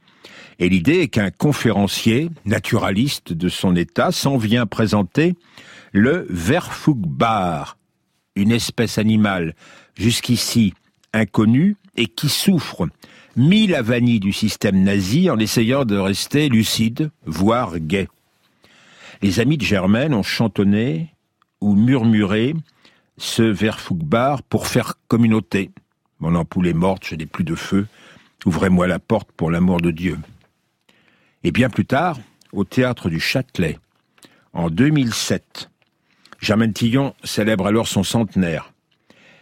[0.58, 5.36] Et l'idée est qu'un conférencier, naturaliste de son état, s'en vient présenter
[5.92, 7.78] le Verfugbar,
[8.36, 9.56] une espèce animale
[9.96, 10.74] jusqu'ici
[11.14, 12.88] inconnue et qui souffre
[13.36, 18.08] mit la vanille du système nazi en essayant de rester lucide, voire gai.
[19.22, 21.14] Les amis de Germaine ont chantonné
[21.60, 22.56] ou murmuré
[23.18, 25.72] ce vers Fougbar pour faire communauté.
[26.20, 27.88] Mon ampoule est morte, je n'ai plus de feu,
[28.46, 30.18] ouvrez-moi la porte pour l'amour de Dieu.
[31.44, 32.20] Et bien plus tard,
[32.52, 33.80] au théâtre du Châtelet,
[34.54, 35.71] en 2007,
[36.42, 38.74] Germaine Tillon célèbre alors son centenaire.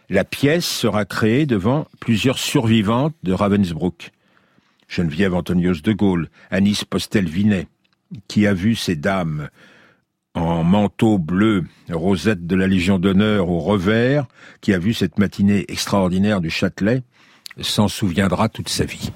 [0.10, 4.12] La pièce sera créée devant plusieurs survivantes de Ravensbrück.
[4.90, 7.68] Geneviève Antonios de Gaulle, Anis Postel-Vinet,
[8.28, 9.50] qui a vu ces dames
[10.34, 14.26] en manteau bleu, rosette de la Légion d'honneur au revers,
[14.62, 17.04] qui a vu cette matinée extraordinaire du Châtelet,
[17.62, 19.12] s'en souviendra toute sa vie.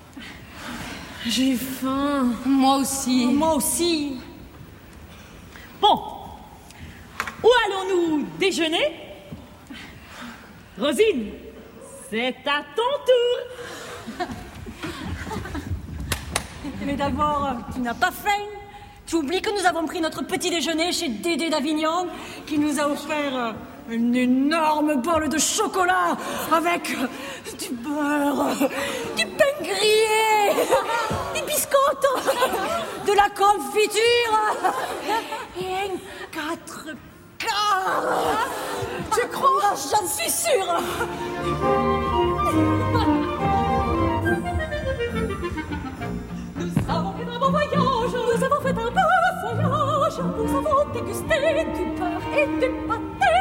[1.27, 2.33] J'ai faim.
[2.45, 3.25] Moi aussi.
[3.25, 4.13] Moi aussi.
[5.81, 6.12] Bon.
[7.43, 8.93] Où allons-nous déjeuner?
[10.79, 11.31] Rosine,
[12.09, 14.27] c'est à ton tour.
[16.85, 18.45] Mais d'abord, tu n'as pas faim
[19.05, 22.07] Tu oublies que nous avons pris notre petit déjeuner chez Dédé d'Avignon,
[22.45, 23.51] qui nous a offert euh,
[23.89, 26.17] une énorme bol de chocolat
[26.51, 27.07] avec euh,
[27.57, 28.55] du beurre,
[29.17, 30.55] du pain grillé,
[31.33, 32.07] des biscottes,
[33.05, 34.39] de la confiture
[35.59, 35.91] et
[36.31, 36.87] quatre
[39.13, 39.73] Tu crois?
[39.75, 40.81] J'en suis sûre.
[46.55, 51.37] Nous avons fait un beau voyage, nous avons fait un beau voyage, nous avons dégusté
[51.75, 53.37] du beurre et du pâté,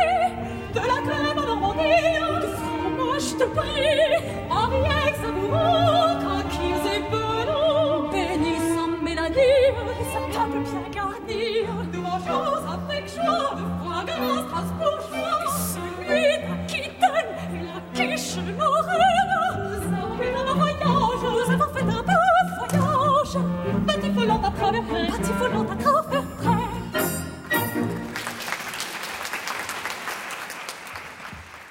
[0.74, 4.18] de la crème à Normandie, du fromage de brie,
[4.50, 9.70] Ariel savoureux, tranquilles et benons, bénissant Mélanie,
[10.12, 11.66] sa table bien garnie,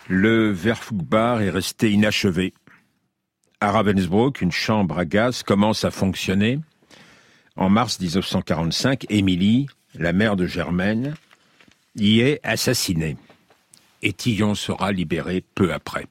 [0.08, 2.54] Le Verfugbar est resté inachevé.
[3.60, 6.60] À Ravensbrück, une chambre à gaz commence à fonctionner.
[7.56, 11.16] En mars 1945, Émilie, la mère de Germaine,
[11.96, 13.18] y est assassinée.
[14.02, 16.08] Et Tillon sera libéré peu après.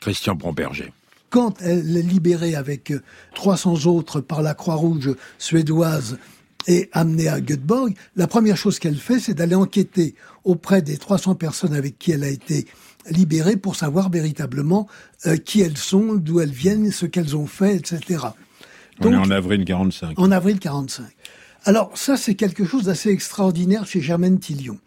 [0.00, 0.92] Christian Bromberger.
[1.30, 2.92] Quand elle est libérée avec
[3.34, 6.18] 300 autres par la Croix-Rouge suédoise
[6.66, 11.34] et amenée à Göteborg, la première chose qu'elle fait, c'est d'aller enquêter auprès des 300
[11.34, 12.66] personnes avec qui elle a été
[13.10, 14.88] libérée pour savoir véritablement
[15.26, 18.26] euh, qui elles sont, d'où elles viennent, ce qu'elles ont fait, etc.
[19.00, 20.18] On est en avril 45.
[20.18, 21.04] En avril 45.
[21.64, 24.78] Alors ça, c'est quelque chose d'assez extraordinaire chez Germaine Tillion.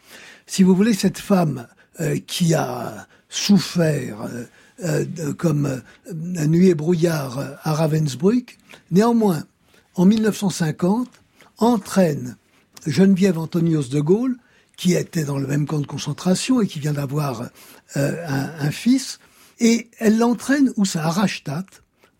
[0.48, 1.68] Si vous voulez, cette femme
[2.00, 4.46] euh, qui a souffert euh,
[4.84, 5.82] euh, comme
[6.14, 8.58] nuit et brouillard à Ravensbrück,
[8.92, 9.44] néanmoins,
[9.96, 11.10] en 1950,
[11.58, 12.38] entraîne
[12.88, 14.38] Geneviève Antonios de Gaulle,
[14.78, 17.50] qui était dans le même camp de concentration et qui vient d'avoir
[17.96, 19.20] un, un fils,
[19.60, 21.68] et elle l'entraîne où ça à Rastatt,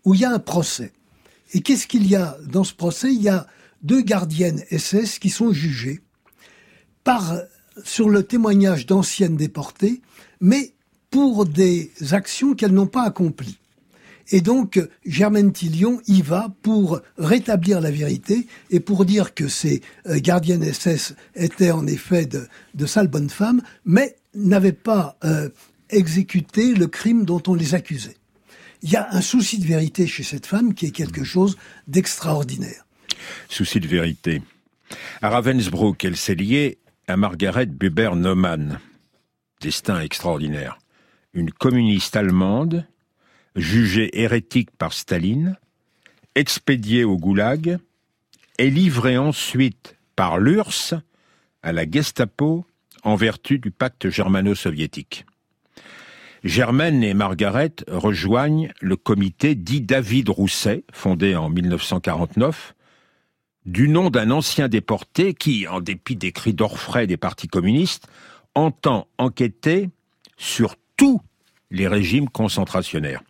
[0.04, 0.92] où il y a un procès.
[1.54, 3.12] Et qu'est-ce qu'il y a dans ce procès?
[3.12, 3.46] Il y a
[3.82, 6.00] deux gardiennes SS qui sont jugées
[7.04, 7.34] par,
[7.84, 10.02] sur le témoignage d'anciennes déportées,
[10.40, 10.74] mais
[11.10, 13.58] pour des actions qu'elles n'ont pas accomplies.
[14.30, 19.82] Et donc, Germaine Tillion y va pour rétablir la vérité et pour dire que ces
[20.06, 25.50] euh, gardiennes SS étaient en effet de, sales bonnes femmes, mais n'avaient pas euh,
[25.90, 28.16] exécuté le crime dont on les accusait.
[28.82, 32.86] Il y a un souci de vérité chez cette femme qui est quelque chose d'extraordinaire.
[33.48, 34.42] Souci de vérité.
[35.20, 38.78] À Ravensbrück, elle s'est liée à Margaret Buber-Neumann.
[39.60, 40.78] Destin extraordinaire.
[41.34, 42.86] Une communiste allemande,
[43.56, 45.56] jugée hérétique par Staline,
[46.34, 47.78] expédiée au goulag
[48.58, 50.94] et livrée ensuite par l'URSS
[51.62, 52.66] à la Gestapo
[53.02, 55.26] en vertu du pacte germano-soviétique.
[56.44, 62.74] Germaine et Margaret rejoignent le comité dit David Rousset, fondé en 1949,
[63.64, 68.08] du nom d'un ancien déporté qui, en dépit des cris d'orfraie des partis communistes,
[68.54, 69.90] entend enquêter
[70.36, 71.20] sur tous
[71.70, 73.22] les régimes concentrationnaires.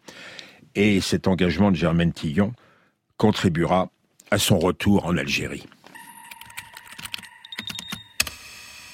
[0.74, 2.52] Et cet engagement de Germaine Tillon
[3.18, 3.90] contribuera
[4.30, 5.66] à son retour en Algérie.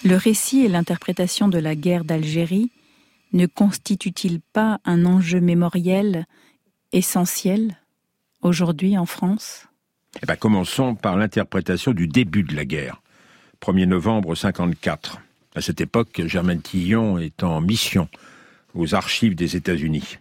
[0.04, 2.70] Le récit et l'interprétation de la guerre d'Algérie
[3.32, 6.26] ne constituent-ils pas un enjeu mémoriel
[6.92, 7.76] essentiel
[8.42, 9.67] aujourd'hui en France?
[10.20, 13.00] Eh ben, commençons par l'interprétation du début de la guerre,
[13.62, 15.20] 1er novembre 54.
[15.54, 18.08] À cette époque, Germaine Tillon est en mission
[18.74, 20.18] aux archives des États-Unis.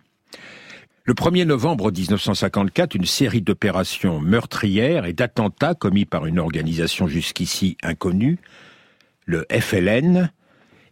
[1.04, 7.76] Le 1er novembre 1954, une série d'opérations meurtrières et d'attentats commis par une organisation jusqu'ici
[7.82, 8.38] inconnue,
[9.26, 10.30] le FLN,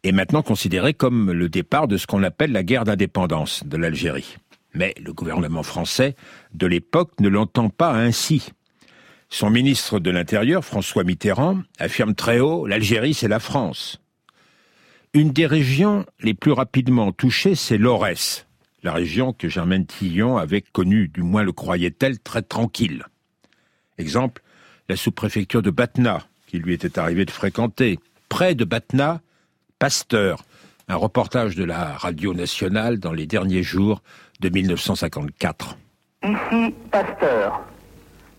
[0.03, 4.37] est maintenant considéré comme le départ de ce qu'on appelle la guerre d'indépendance de l'Algérie.
[4.73, 6.15] Mais le gouvernement français
[6.53, 8.51] de l'époque ne l'entend pas ainsi.
[9.37, 13.99] Son ministre de l'Intérieur, François Mitterrand, affirme très haut l'Algérie, c'est la France.
[15.13, 18.47] Une des régions les plus rapidement touchées, c'est l'Aurès,
[18.81, 23.03] la région que Germaine Tillon avait connue, du moins le croyait-elle, très tranquille.
[23.97, 24.41] Exemple,
[24.87, 29.19] la sous-préfecture de Batna, qui lui était arrivé de fréquenter, près de Batna,
[29.79, 30.45] Pasteur.
[30.87, 34.01] Un reportage de la radio nationale dans les derniers jours
[34.39, 35.77] de 1954.
[36.23, 37.65] Ici, Pasteur.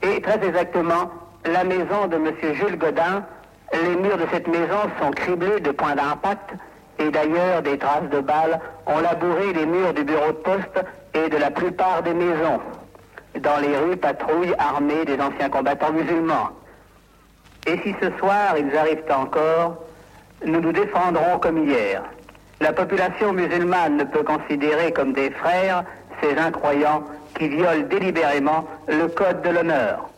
[0.02, 1.10] Et très exactement,
[1.44, 2.32] la maison de M.
[2.54, 3.24] Jules Godin.
[3.72, 6.54] Les murs de cette maison sont criblés de points d'impact
[6.98, 11.28] et d'ailleurs des traces de balles ont labouré les murs du bureau de poste et
[11.28, 12.60] de la plupart des maisons.
[13.40, 16.50] Dans les rues patrouillent armées des anciens combattants musulmans.
[17.66, 19.76] Et si ce soir ils arrivent encore,
[20.44, 22.02] nous nous défendrons comme hier.
[22.60, 25.84] La population musulmane ne peut considérer comme des frères
[26.22, 27.02] ces incroyants
[27.38, 30.08] qui violent délibérément le code de l'honneur.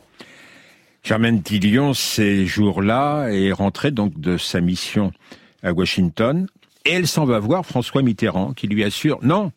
[1.02, 5.12] Germaine Tillion, ces jours-là, est rentrée donc de sa mission
[5.62, 6.46] à Washington
[6.84, 9.52] et elle s'en va voir François Mitterrand qui lui assure non,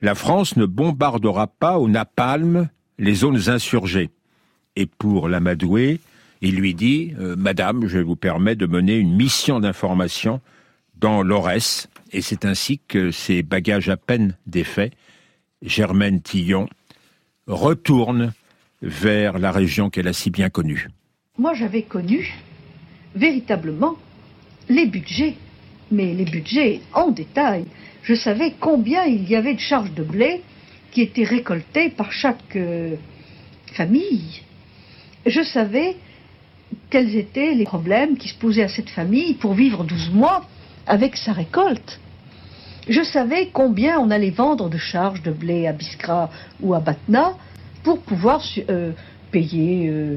[0.00, 4.10] la France ne bombardera pas au napalm les zones insurgées.
[4.76, 6.00] Et pour l'amadouer,
[6.40, 10.40] il lui dit euh, Madame, je vous permets de mener une mission d'information
[10.96, 11.88] dans l'Aurès.
[12.12, 14.92] Et c'est ainsi que ses bagages à peine défaits,
[15.62, 16.68] Germaine Tillon
[17.46, 18.32] retourne
[18.82, 20.88] vers la région qu'elle a si bien connue.
[21.38, 22.34] Moi, j'avais connu
[23.14, 23.96] véritablement
[24.68, 25.36] les budgets,
[25.90, 27.64] mais les budgets en détail.
[28.02, 30.42] Je savais combien il y avait de charges de blé
[30.90, 32.96] qui étaient récoltées par chaque euh,
[33.74, 34.42] famille.
[35.26, 35.96] Je savais
[36.90, 40.46] quels étaient les problèmes qui se posaient à cette famille pour vivre 12 mois
[40.86, 42.00] avec sa récolte.
[42.88, 47.34] Je savais combien on allait vendre de charges de blé à Biskra ou à Batna
[47.84, 48.92] pour pouvoir euh,
[49.30, 50.16] payer euh,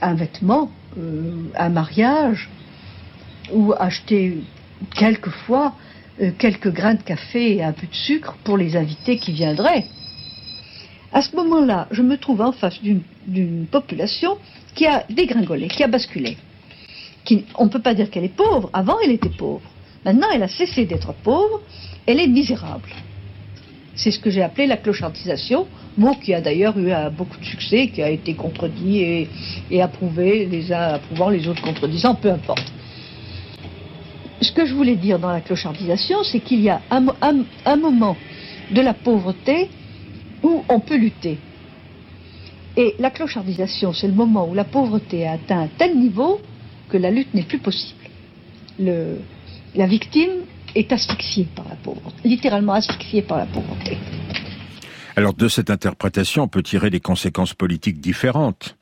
[0.00, 2.48] un vêtement, euh, un mariage,
[3.52, 4.38] ou acheter
[4.94, 5.74] quelquefois
[6.38, 9.84] quelques grains de café et un peu de sucre pour les invités qui viendraient.
[11.12, 12.80] À ce moment-là, je me trouve en face
[13.26, 14.38] d'une population
[14.76, 16.38] qui a dégringolé, qui a basculé.
[17.56, 18.70] On ne peut pas dire qu'elle est pauvre.
[18.72, 19.68] Avant, elle était pauvre.
[20.04, 21.60] Maintenant, elle a cessé d'être pauvre.
[22.06, 22.90] Elle est misérable.
[23.96, 27.88] C'est ce que j'ai appelé la clochardisation, mot qui a d'ailleurs eu beaucoup de succès,
[27.88, 29.28] qui a été contredit
[29.70, 32.72] et, approuvé, les uns approuvant, les autres contredisant, peu importe.
[34.40, 38.16] Ce que je voulais dire dans la clochardisation, c'est qu'il y a un moment
[38.70, 39.70] de la pauvreté
[40.42, 41.38] où on peut lutter.
[42.76, 46.40] Et la clochardisation, c'est le moment où la pauvreté a atteint un tel niveau
[46.88, 48.00] que la lutte n'est plus possible.
[48.78, 49.18] Le,
[49.74, 50.42] la victime
[50.74, 53.98] est asphyxiée par la pauvreté, littéralement asphyxiée par la pauvreté.
[55.16, 58.76] Alors de cette interprétation, on peut tirer des conséquences politiques différentes.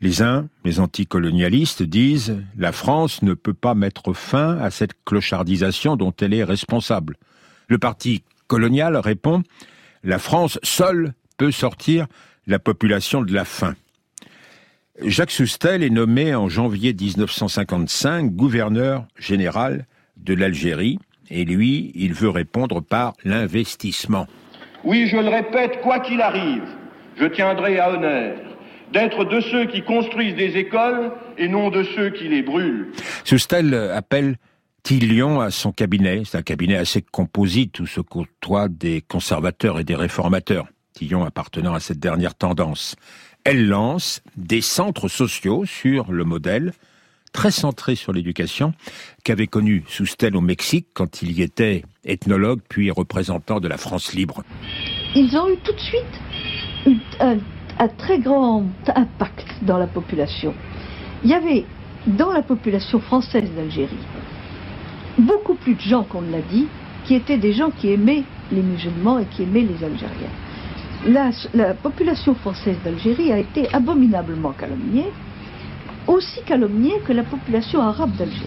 [0.00, 5.96] Les uns, les anticolonialistes, disent la France ne peut pas mettre fin à cette clochardisation
[5.96, 7.16] dont elle est responsable.
[7.68, 9.42] Le parti colonial répond
[10.04, 12.06] la France seule peut sortir
[12.46, 13.74] la population de la faim.
[15.02, 19.86] Jacques Soustel est nommé en janvier 1955 gouverneur général
[20.16, 20.98] de l'Algérie
[21.30, 24.26] et lui, il veut répondre par l'investissement.
[24.84, 26.62] Oui, je le répète, quoi qu'il arrive,
[27.16, 28.36] je tiendrai à honneur
[28.92, 32.92] d'être de ceux qui construisent des écoles et non de ceux qui les brûlent.
[33.24, 34.36] Soustel appelle
[34.82, 36.22] Tillion à son cabinet.
[36.24, 40.66] C'est un cabinet assez composite où se côtoient des conservateurs et des réformateurs.
[40.92, 42.94] Tillon appartenant à cette dernière tendance.
[43.44, 46.72] Elle lance des centres sociaux sur le modèle
[47.36, 48.72] très centré sur l'éducation
[49.22, 54.14] qu'avait connu Soustel au Mexique quand il y était ethnologue puis représentant de la France
[54.14, 54.42] libre.
[55.14, 57.38] Ils ont eu tout de suite un,
[57.98, 60.54] très grand impact dans la population.
[61.24, 61.64] Il y avait
[62.06, 64.06] dans la population française d'Algérie
[65.18, 66.66] beaucoup plus de gens qu'on l'a dit,
[67.04, 71.32] qui étaient des gens qui aimaient les musulmans et qui aimaient les Algériens.
[71.54, 75.06] La, population française d'Algérie a été abominablement calomniée,
[76.08, 78.46] aussi calomniée que la population arabe d'Algérie.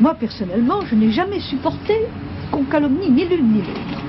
[0.00, 1.94] Moi, personnellement, je n'ai jamais supporté
[2.52, 4.06] qu'on calomnie ni l'une ni l'autre.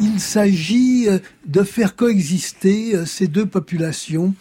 [0.00, 4.34] Il s'agit euh, de faire coexister euh, ces deux populations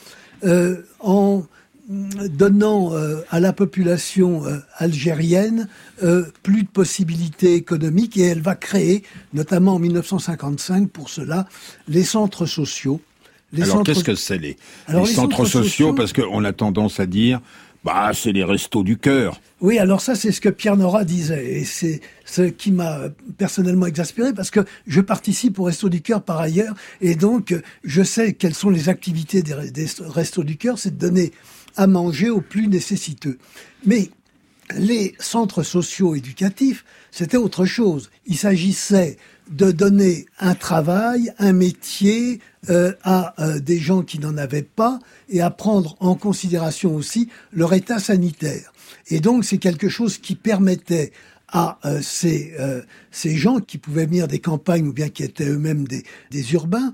[0.44, 1.44] euh, en
[1.90, 2.94] donnant
[3.32, 4.44] à la population
[4.78, 5.68] algérienne
[6.42, 9.04] plus de possibilités économiques et elle va créer,
[9.34, 11.48] notamment en 1955 pour cela,
[11.90, 13.02] les centres sociaux.
[13.60, 14.58] Alors qu'est-ce que c'est les,
[15.06, 17.42] centres, sociaux, Parce qu'on a tendance à dire,
[17.84, 19.42] bah c'est les restos du cœur.
[19.60, 23.86] Oui, alors ça c'est ce que Pierre Nora disait et c'est ce qui m'a personnellement
[23.86, 28.34] exaspéré parce que je participe au Restos du Cœur par ailleurs et donc je sais
[28.34, 31.32] quelles sont les activités des, des Restos du Cœur, c'est de donner
[31.76, 33.38] à manger aux plus nécessiteux.
[33.86, 34.10] Mais
[34.78, 38.10] les centres sociaux éducatifs, c'était autre chose.
[38.26, 39.18] Il s'agissait
[39.52, 42.40] de donner un travail, un métier
[42.70, 45.00] euh, à euh, des gens qui n'en avaient pas
[45.30, 48.72] et à prendre en considération aussi leur état sanitaire.
[49.08, 51.12] Et donc c'est quelque chose qui permettait
[51.54, 52.54] à euh, ces,
[53.12, 56.94] ces gens qui pouvaient venir des campagnes ou bien qui étaient eux-mêmes des, des urbains,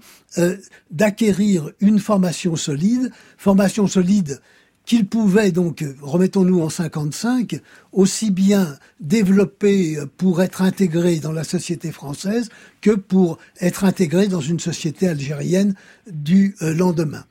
[0.90, 4.42] d'acquérir une formation solide, formation solide
[4.88, 7.60] qu'il pouvait donc, remettons-nous en 55,
[7.92, 12.50] aussi bien développer pour être intégré dans la société française
[12.82, 15.76] que pour être intégré dans une société algérienne
[16.10, 17.26] du euh, lendemain.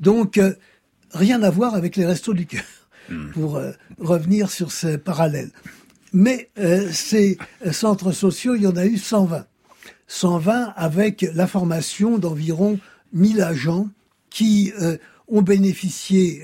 [0.00, 0.54] Donc, euh,
[1.12, 2.64] rien à voir avec les restos du cœur,
[3.10, 3.30] hmm.
[3.32, 5.50] pour euh, revenir sur ces parallèles.
[6.14, 6.50] Mais
[6.92, 7.38] ces
[7.70, 9.46] centres sociaux, il y en a eu 120.
[10.08, 12.78] 120 avec la formation d'environ
[13.14, 13.88] 1000 agents
[14.28, 14.74] qui
[15.28, 16.42] ont bénéficié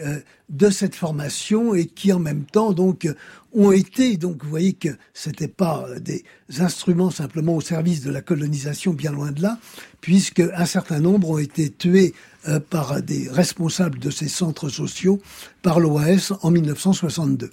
[0.48, 3.06] de cette formation et qui en même temps donc
[3.52, 6.24] ont été donc vous voyez que c'était pas des
[6.58, 9.58] instruments simplement au service de la colonisation bien loin de là
[10.00, 12.14] puisque un certain nombre ont été tués
[12.48, 15.20] euh, par des responsables de ces centres sociaux
[15.62, 17.50] par l'OAS en 1962.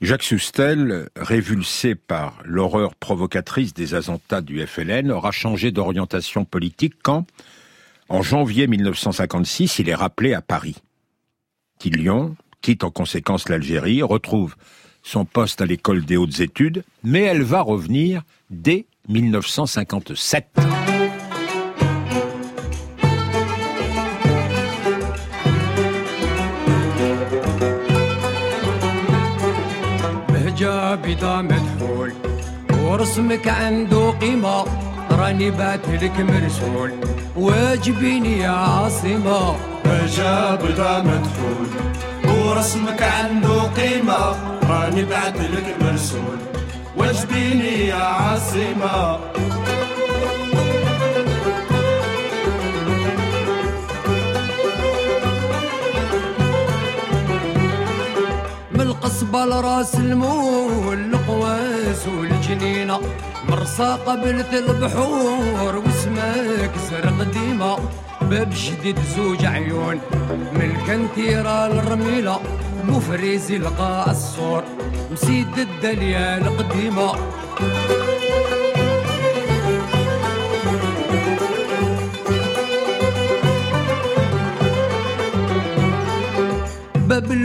[0.00, 7.26] Jacques Sustel, révulsé par l'horreur provocatrice des attentats du FLN, aura changé d'orientation politique quand,
[8.08, 10.76] en janvier 1956, il est rappelé à Paris.
[11.78, 14.56] Tillion quitte en conséquence l'Algérie, retrouve
[15.02, 20.48] son poste à l'école des hautes études, mais elle va revenir dès 1957.
[35.14, 36.90] راني بعتلك مرسول.
[37.36, 39.56] واجبيني يا عاصمة.
[40.16, 41.68] جاب دا مدخول.
[42.24, 44.34] ورسمك عنده قيمة.
[44.70, 46.38] راني بعتلك مرسول.
[46.96, 49.18] واجبيني يا عاصمة.
[59.04, 63.00] من القصبة لراس المول القواس والجنينة
[63.48, 67.78] مرصى قبلت البحور واسمك زرق ديما.
[68.22, 70.00] باب شديد زوج عيون
[70.54, 72.40] من الكنتيرة للرميلة
[72.84, 74.64] مفريزي لقى الصور
[75.12, 77.12] مسيد الدليا القديمة.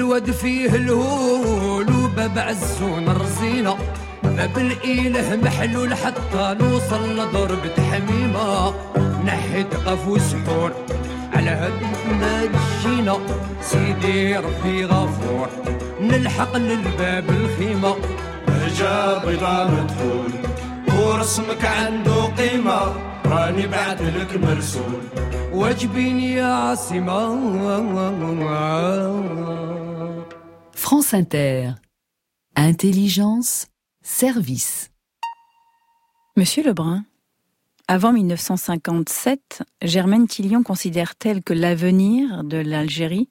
[0.09, 3.77] الواد فيه الهول وباب عزون الرزينه
[4.23, 8.73] باب الاله محلول حتى نوصل لضربة حميمة
[9.25, 10.71] نحيت قفو سحور
[11.33, 11.71] على هاد
[12.21, 12.41] ما
[12.83, 13.17] جينا
[13.61, 15.49] سيدي ربي غفور
[16.01, 17.95] نلحق للباب الخيمة.
[18.79, 20.31] جا بيضا مدخول
[20.99, 22.93] ورسمك عنده قيمة.
[23.25, 25.01] راني بعت لك مرسول.
[25.53, 27.35] واجبيني يا عاصمة
[30.89, 31.73] France Inter.
[32.55, 33.67] Intelligence
[34.01, 34.89] Service.
[36.35, 37.05] Monsieur Lebrun,
[37.87, 43.29] avant 1957, Germaine Tillion considère-t-elle que l'avenir de l'Algérie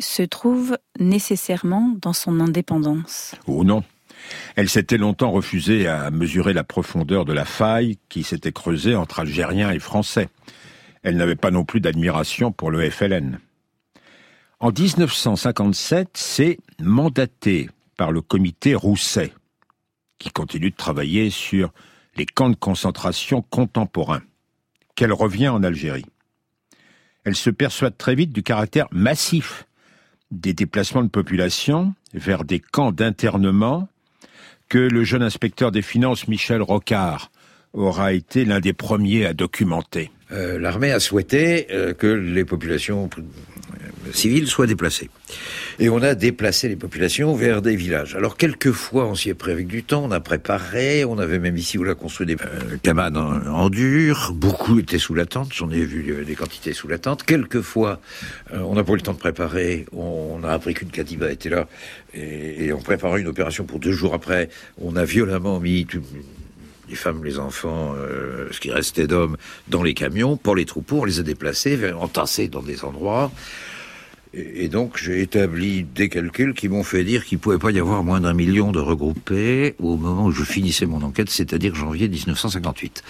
[0.00, 3.36] se trouve nécessairement dans son indépendance?
[3.46, 3.84] Oh non.
[4.56, 9.20] Elle s'était longtemps refusée à mesurer la profondeur de la faille qui s'était creusée entre
[9.20, 10.28] Algériens et Français.
[11.04, 13.38] Elle n'avait pas non plus d'admiration pour le FLN.
[14.60, 19.32] En 1957, c'est mandaté par le comité Rousset,
[20.18, 21.72] qui continue de travailler sur
[22.16, 24.22] les camps de concentration contemporains,
[24.94, 26.06] qu'elle revient en Algérie.
[27.24, 29.66] Elle se persuade très vite du caractère massif
[30.30, 33.88] des déplacements de population vers des camps d'internement
[34.68, 37.30] que le jeune inspecteur des finances Michel Rocard
[37.72, 40.10] aura été l'un des premiers à documenter.
[40.32, 43.10] Euh, l'armée a souhaité euh, que les populations
[44.12, 45.10] civiles soient déplacées.
[45.78, 48.14] Et on a déplacé les populations vers des villages.
[48.14, 51.56] Alors quelquefois, on s'y est pris avec du temps, on a préparé, on avait même
[51.56, 55.70] ici où l'a construit des euh, cabanes en, dur, beaucoup étaient sous la tente, j'en
[55.70, 57.24] ai vu des quantités sous la tente.
[57.24, 58.00] Quelquefois,
[58.52, 61.66] on n'a pas eu le temps de préparer, on, a appris qu'une katiba était là,
[62.12, 64.48] et, et on préparait une opération pour deux jours après,
[64.80, 65.86] on a violemment mis
[66.88, 69.36] les femmes, les enfants, euh, ce qui restait d'hommes,
[69.68, 73.30] dans les camions, pour les troupeaux, on les a déplacés, entassés dans des endroits.
[74.36, 78.02] Et, donc j'ai établi des calculs qui m'ont fait dire qu'il pouvait pas y avoir
[78.02, 83.02] moins d'un million de regroupés au moment où je finissais mon enquête, c'est-à-dire janvier 1958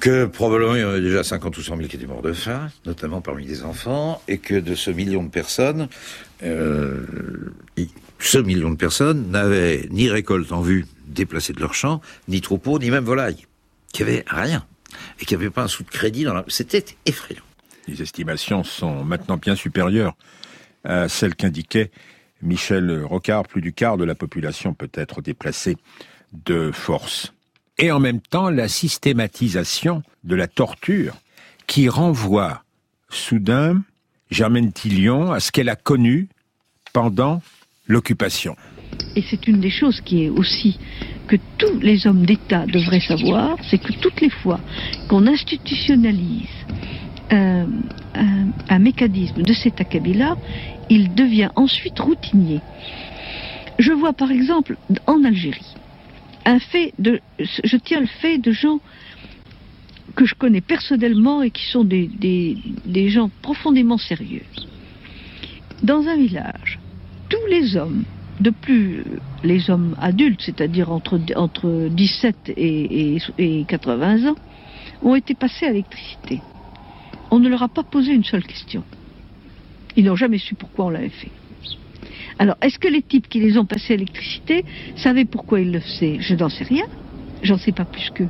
[0.00, 2.32] que probablement il y en avait déjà 50 ou 100 000 qui étaient morts de
[2.32, 5.86] faim, notamment parmi des enfants, et que de ce million de personnes,
[6.42, 7.06] euh,
[8.18, 12.80] ce million de personnes n'avaient ni récolte en vue déplacée de leur champ, ni troupeau,
[12.80, 13.46] ni même volaille.
[13.92, 14.66] Qui avait rien.
[15.20, 16.44] Et qui avait pas un sou de crédit dans la...
[16.48, 17.44] C'était effrayant.
[17.88, 20.14] Les estimations sont maintenant bien supérieures
[20.84, 21.90] à celles qu'indiquait
[22.42, 23.44] Michel Rocard.
[23.44, 25.76] Plus du quart de la population peut être déplacée
[26.32, 27.32] de force.
[27.78, 31.16] Et en même temps, la systématisation de la torture
[31.66, 32.62] qui renvoie
[33.08, 33.82] soudain
[34.30, 36.28] Germaine Tillion à ce qu'elle a connu
[36.92, 37.42] pendant
[37.86, 38.56] l'occupation.
[39.16, 40.78] Et c'est une des choses qui est aussi
[41.28, 44.60] que tous les hommes d'État devraient savoir, c'est que toutes les fois
[45.08, 46.48] qu'on institutionnalise
[47.30, 47.66] un,
[48.14, 50.36] un, un, mécanisme de cet acabit-là,
[50.90, 52.60] il devient ensuite routinier.
[53.78, 55.74] Je vois par exemple en Algérie
[56.44, 58.80] un fait de, je tiens le fait de gens
[60.14, 62.10] que je connais personnellement et qui sont des,
[62.84, 64.42] des, gens profondément sérieux.
[65.82, 66.78] Dans un village,
[67.28, 68.04] tous les hommes
[68.40, 69.04] de plus
[69.44, 74.36] les hommes adultes, c'est-à-dire entre, entre 17 et, et, et, 80 ans,
[75.02, 76.40] ont été passés à l'électricité.
[77.32, 78.84] On ne leur a pas posé une seule question.
[79.96, 81.30] Ils n'ont jamais su pourquoi on l'avait fait.
[82.38, 84.66] Alors, est-ce que les types qui les ont passés à l'électricité
[84.96, 86.18] savaient pourquoi ils le faisaient?
[86.20, 86.84] Je n'en sais rien.
[87.42, 88.28] J'en sais pas plus qu'eux.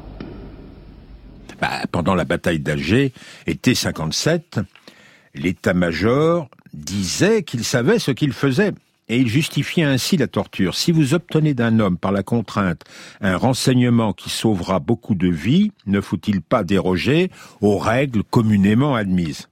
[1.61, 3.13] Bah, pendant la bataille d'Alger,
[3.49, 4.61] été 57,
[5.35, 8.71] l'état-major disait qu'il savait ce qu'il faisait
[9.13, 10.75] et il justifiait ainsi la torture.
[10.75, 12.83] Si vous obtenez d'un homme par la contrainte
[13.21, 19.49] un renseignement qui sauvera beaucoup de vies, ne faut-il pas déroger aux règles communément admises?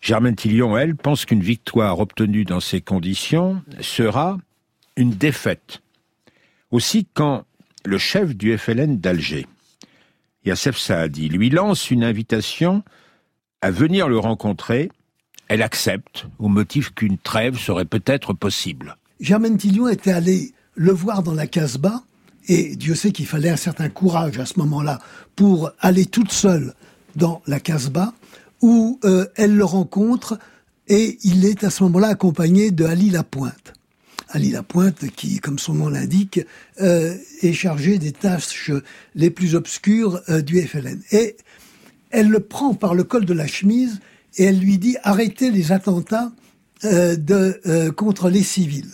[0.00, 4.38] Germaine Tillion, elle, pense qu'une victoire obtenue dans ces conditions sera
[4.96, 5.82] une défaite.
[6.70, 7.44] Aussi, quand
[7.84, 9.48] le chef du FLN d'Alger,
[10.44, 12.84] Yassef Saadi, lui lance une invitation
[13.60, 14.88] à venir le rencontrer,
[15.52, 18.96] elle accepte au motif qu'une trêve serait peut-être possible.
[19.20, 22.02] Germaine Tillion était allée le voir dans la Casbah,
[22.48, 24.98] et Dieu sait qu'il fallait un certain courage à ce moment-là
[25.36, 26.72] pour aller toute seule
[27.16, 28.14] dans la Casbah,
[28.62, 30.38] où euh, elle le rencontre,
[30.88, 33.74] et il est à ce moment-là accompagné de Ali Lapointe.
[34.30, 36.40] Ali Lapointe, qui, comme son nom l'indique,
[36.80, 38.70] euh, est chargé des tâches
[39.14, 41.02] les plus obscures euh, du FLN.
[41.10, 41.36] Et
[42.08, 44.00] elle le prend par le col de la chemise
[44.36, 46.32] et elle lui dit arrêtez les attentats
[46.84, 48.90] euh, de, euh, contre les civils.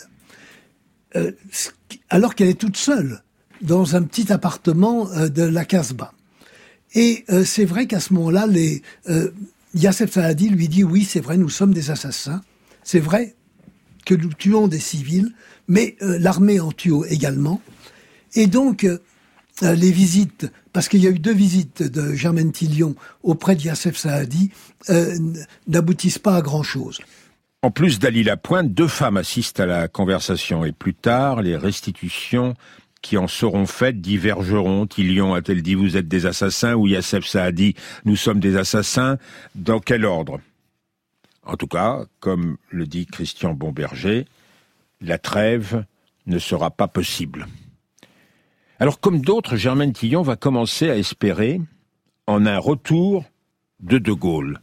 [1.17, 1.33] Euh,
[2.11, 3.23] alors qu'elle est toute seule
[3.63, 6.13] dans un petit appartement euh, de la Casbah.
[6.95, 8.83] Et euh, c'est vrai qu'à ce moment-là, les
[9.75, 12.43] Yassef Saadi lui dit oui, c'est vrai, nous sommes des assassins.
[12.85, 13.35] C'est vrai
[14.05, 15.35] que nous tuons des civils,
[15.67, 17.61] mais l'armée en tue également.
[18.35, 18.87] Et donc,
[19.63, 23.63] euh, les visites, parce qu'il y a eu deux visites de Germaine Tillion auprès de
[23.63, 24.51] Yassef Saadi,
[24.91, 25.17] euh,
[25.67, 27.01] n'aboutissent pas à grand-chose.
[27.63, 32.55] En plus d'Ali Lapointe, deux femmes assistent à la conversation et plus tard, les restitutions
[33.03, 34.87] qui en seront faites divergeront.
[34.87, 39.19] Tillion a-t-elle dit vous êtes des assassins ou Yassef Saadi nous sommes des assassins
[39.55, 40.41] Dans quel ordre?
[41.45, 44.27] En tout cas, comme le dit Christian Bomberger,
[45.01, 45.85] la trêve
[46.27, 47.47] ne sera pas possible.
[48.81, 51.61] Alors, comme d'autres, Germaine Tillon va commencer à espérer
[52.29, 53.25] en un retour
[53.81, 54.61] de De Gaulle,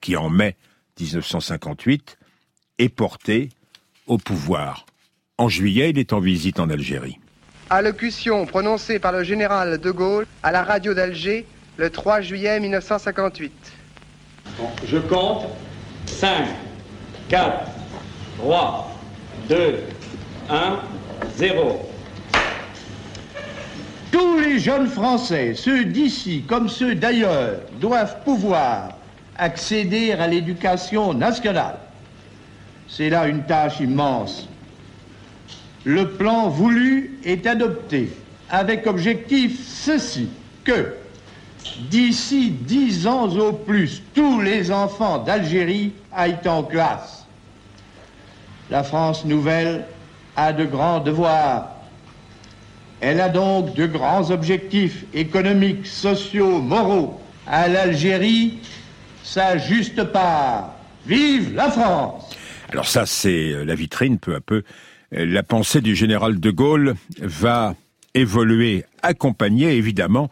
[0.00, 0.56] qui en mai
[0.98, 2.18] 1958
[2.78, 3.50] est porté
[4.06, 4.86] au pouvoir.
[5.36, 7.18] En juillet, il est en visite en Algérie.
[7.68, 11.46] Allocution prononcée par le général De Gaulle à la radio d'Alger
[11.76, 13.52] le 3 juillet 1958.
[14.58, 15.46] Bon, je compte
[16.06, 16.46] 5,
[17.28, 17.66] 4,
[18.38, 18.98] 3,
[19.50, 19.78] 2,
[20.48, 20.80] 1,
[21.36, 21.91] 0.
[24.12, 28.90] Tous les jeunes Français, ceux d'ici comme ceux d'ailleurs, doivent pouvoir
[29.38, 31.78] accéder à l'éducation nationale.
[32.88, 34.46] C'est là une tâche immense.
[35.84, 38.12] Le plan voulu est adopté
[38.50, 40.28] avec objectif ceci,
[40.62, 40.94] que
[41.90, 47.24] d'ici dix ans au plus, tous les enfants d'Algérie aillent en classe.
[48.70, 49.86] La France nouvelle
[50.36, 51.71] a de grands devoirs
[53.02, 57.20] elle a donc de grands objectifs économiques, sociaux, moraux.
[57.48, 58.60] À l'Algérie,
[59.24, 60.76] sa juste part.
[61.04, 62.30] Vive la France
[62.70, 64.62] Alors ça, c'est la vitrine, peu à peu.
[65.10, 67.74] La pensée du général de Gaulle va
[68.14, 70.30] évoluer, accompagnée évidemment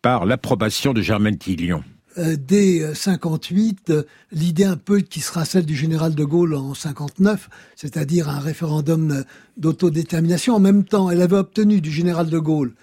[0.00, 1.84] par l'approbation de Germaine Tillion.
[2.20, 6.74] Euh, dès 58, euh, l'idée un peu qui sera celle du général de Gaulle en
[6.74, 9.22] 59, c'est-à-dire un référendum euh,
[9.56, 10.54] d'autodétermination.
[10.54, 12.74] En même temps, elle avait obtenu du général de Gaulle,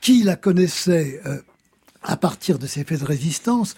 [0.00, 1.20] qui la connaissait
[2.02, 3.74] à partir de ses faits de résistance,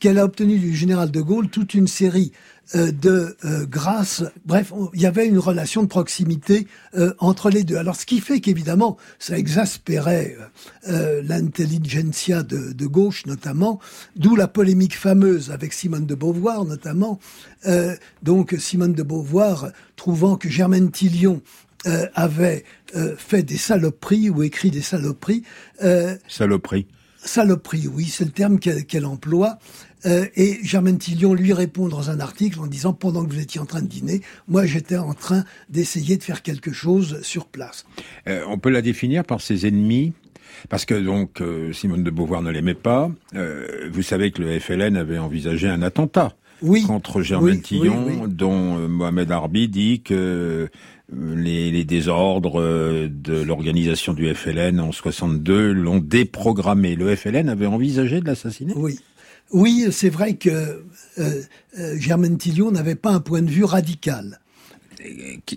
[0.00, 2.32] qu'elle a obtenu du général de Gaulle toute une série
[2.74, 4.22] euh, de euh, grâce.
[4.44, 6.66] Bref, il y avait une relation de proximité
[6.98, 7.76] euh, entre les deux.
[7.76, 10.36] Alors, ce qui fait qu'évidemment, ça exaspérait
[10.86, 13.80] l'intelligentsia de, de, gauche, notamment,
[14.16, 17.18] d'où la polémique fameuse avec Simone de Beauvoir, notamment.
[18.22, 21.42] donc, Simone de Beauvoir, trouvant que Germaine Tillion
[22.14, 22.64] avait
[23.16, 25.42] fait des saloperies ou écrit des saloperies.
[26.28, 26.86] saloperies.
[27.24, 29.58] Saloperies, oui, c'est le terme qu'elle emploie.
[30.06, 33.60] Euh, et Germaine Tillion lui répond dans un article en disant pendant que vous étiez
[33.60, 37.84] en train de dîner, moi j'étais en train d'essayer de faire quelque chose sur place.
[38.28, 40.12] Euh, on peut la définir par ses ennemis?
[40.68, 43.10] Parce que donc euh, Simone de Beauvoir ne l'aimait pas.
[43.92, 46.34] vous savez que le FLN avait envisagé un attentat
[46.86, 50.68] contre Germaine Tillon, dont Mohamed Arbi dit que
[51.12, 56.96] les, les, désordres de l'organisation du FLN en 62 l'ont déprogrammé.
[56.96, 58.74] Le FLN avait envisagé de l'assassiner?
[58.76, 58.98] Oui.
[59.50, 61.42] Oui, c'est vrai que euh,
[61.78, 64.40] euh, Germaine Tillion n'avait pas un point de vue radical.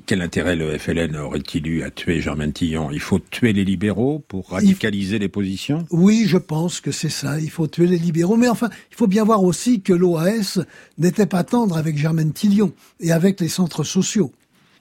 [0.06, 4.24] Quel intérêt le FLN aurait-il eu à tuer Germaine Tillon Il faut tuer les libéraux
[4.28, 5.86] pour radicaliser les positions?
[5.90, 7.40] Oui, je pense que c'est ça.
[7.40, 8.38] Il faut tuer les libéraux.
[8.38, 10.60] Mais enfin, il faut bien voir aussi que l'OAS
[11.00, 14.32] n'était pas tendre avec Germaine Tillion et avec les centres sociaux.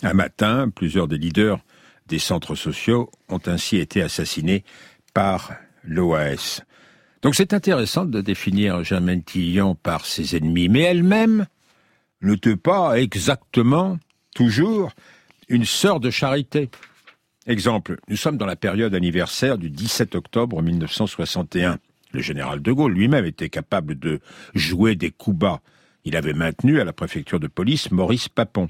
[0.02, 1.60] Un matin, plusieurs des leaders
[2.06, 4.64] des centres sociaux ont ainsi été assassinés
[5.14, 5.52] par
[5.84, 6.62] l'OAS.
[7.22, 11.46] Donc c'est intéressant de définir Germaine Tillon par ses ennemis, mais elle-même
[12.22, 13.98] n'était pas exactement,
[14.34, 14.90] toujours,
[15.48, 16.70] une sœur de charité.
[17.46, 21.78] Exemple, nous sommes dans la période anniversaire du 17 octobre 1961.
[22.12, 24.20] Le général de Gaulle lui-même était capable de
[24.54, 25.60] jouer des coups bas.
[26.04, 28.68] Il avait maintenu à la préfecture de police Maurice Papon.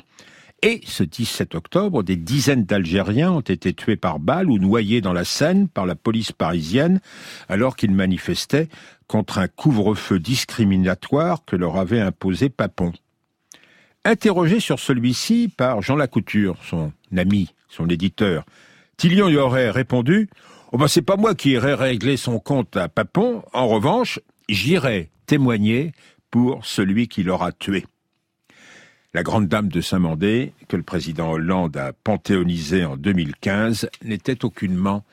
[0.63, 5.15] Et ce 17 octobre, des dizaines d'Algériens ont été tués par balles ou noyés dans
[5.15, 7.01] la Seine par la police parisienne
[7.49, 8.69] alors qu'ils manifestaient
[9.07, 12.93] contre un couvre-feu discriminatoire que leur avait imposé Papon.
[14.05, 18.45] Interrogé sur celui-ci par Jean Lacouture, son ami, son éditeur,
[18.99, 20.29] Tillion y aurait répondu
[20.73, 25.11] Oh ben c'est pas moi qui irai régler son compte à Papon, en revanche, j'irai
[25.25, 25.93] témoigner
[26.31, 27.87] pour celui qui l'aura tué
[29.13, 35.05] la grande dame de Saint-Mandé, que le président Hollande a panthéonisée en 2015, n'était aucunement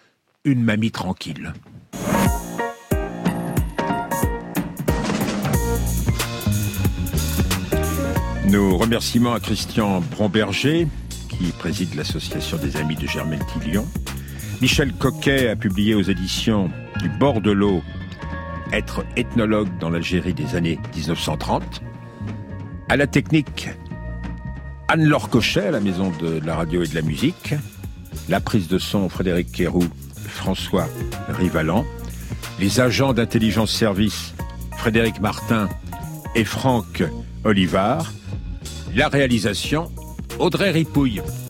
[0.44, 1.54] une mamie tranquille.
[8.46, 10.88] Nos remerciements à Christian Bromberger,
[11.28, 13.86] qui préside l'association des amis de Germaine Tillion.
[14.62, 16.70] Michel Coquet a publié aux éditions
[17.02, 17.82] du bord de l'eau
[18.72, 21.82] Être ethnologue dans l'Algérie des années 1930.
[22.90, 23.70] À la technique,
[24.90, 27.54] Anne-Laure Cochet à la maison de la radio et de la musique.
[28.30, 29.84] La prise de son, Frédéric Quérou,
[30.28, 30.88] François
[31.28, 31.86] Rivalan.
[32.60, 34.34] Les agents d'intelligence service,
[34.78, 35.68] Frédéric Martin
[36.36, 37.04] et Franck
[37.44, 38.14] Olivard.
[38.96, 39.92] La réalisation,
[40.40, 41.22] Audrey Ripouille.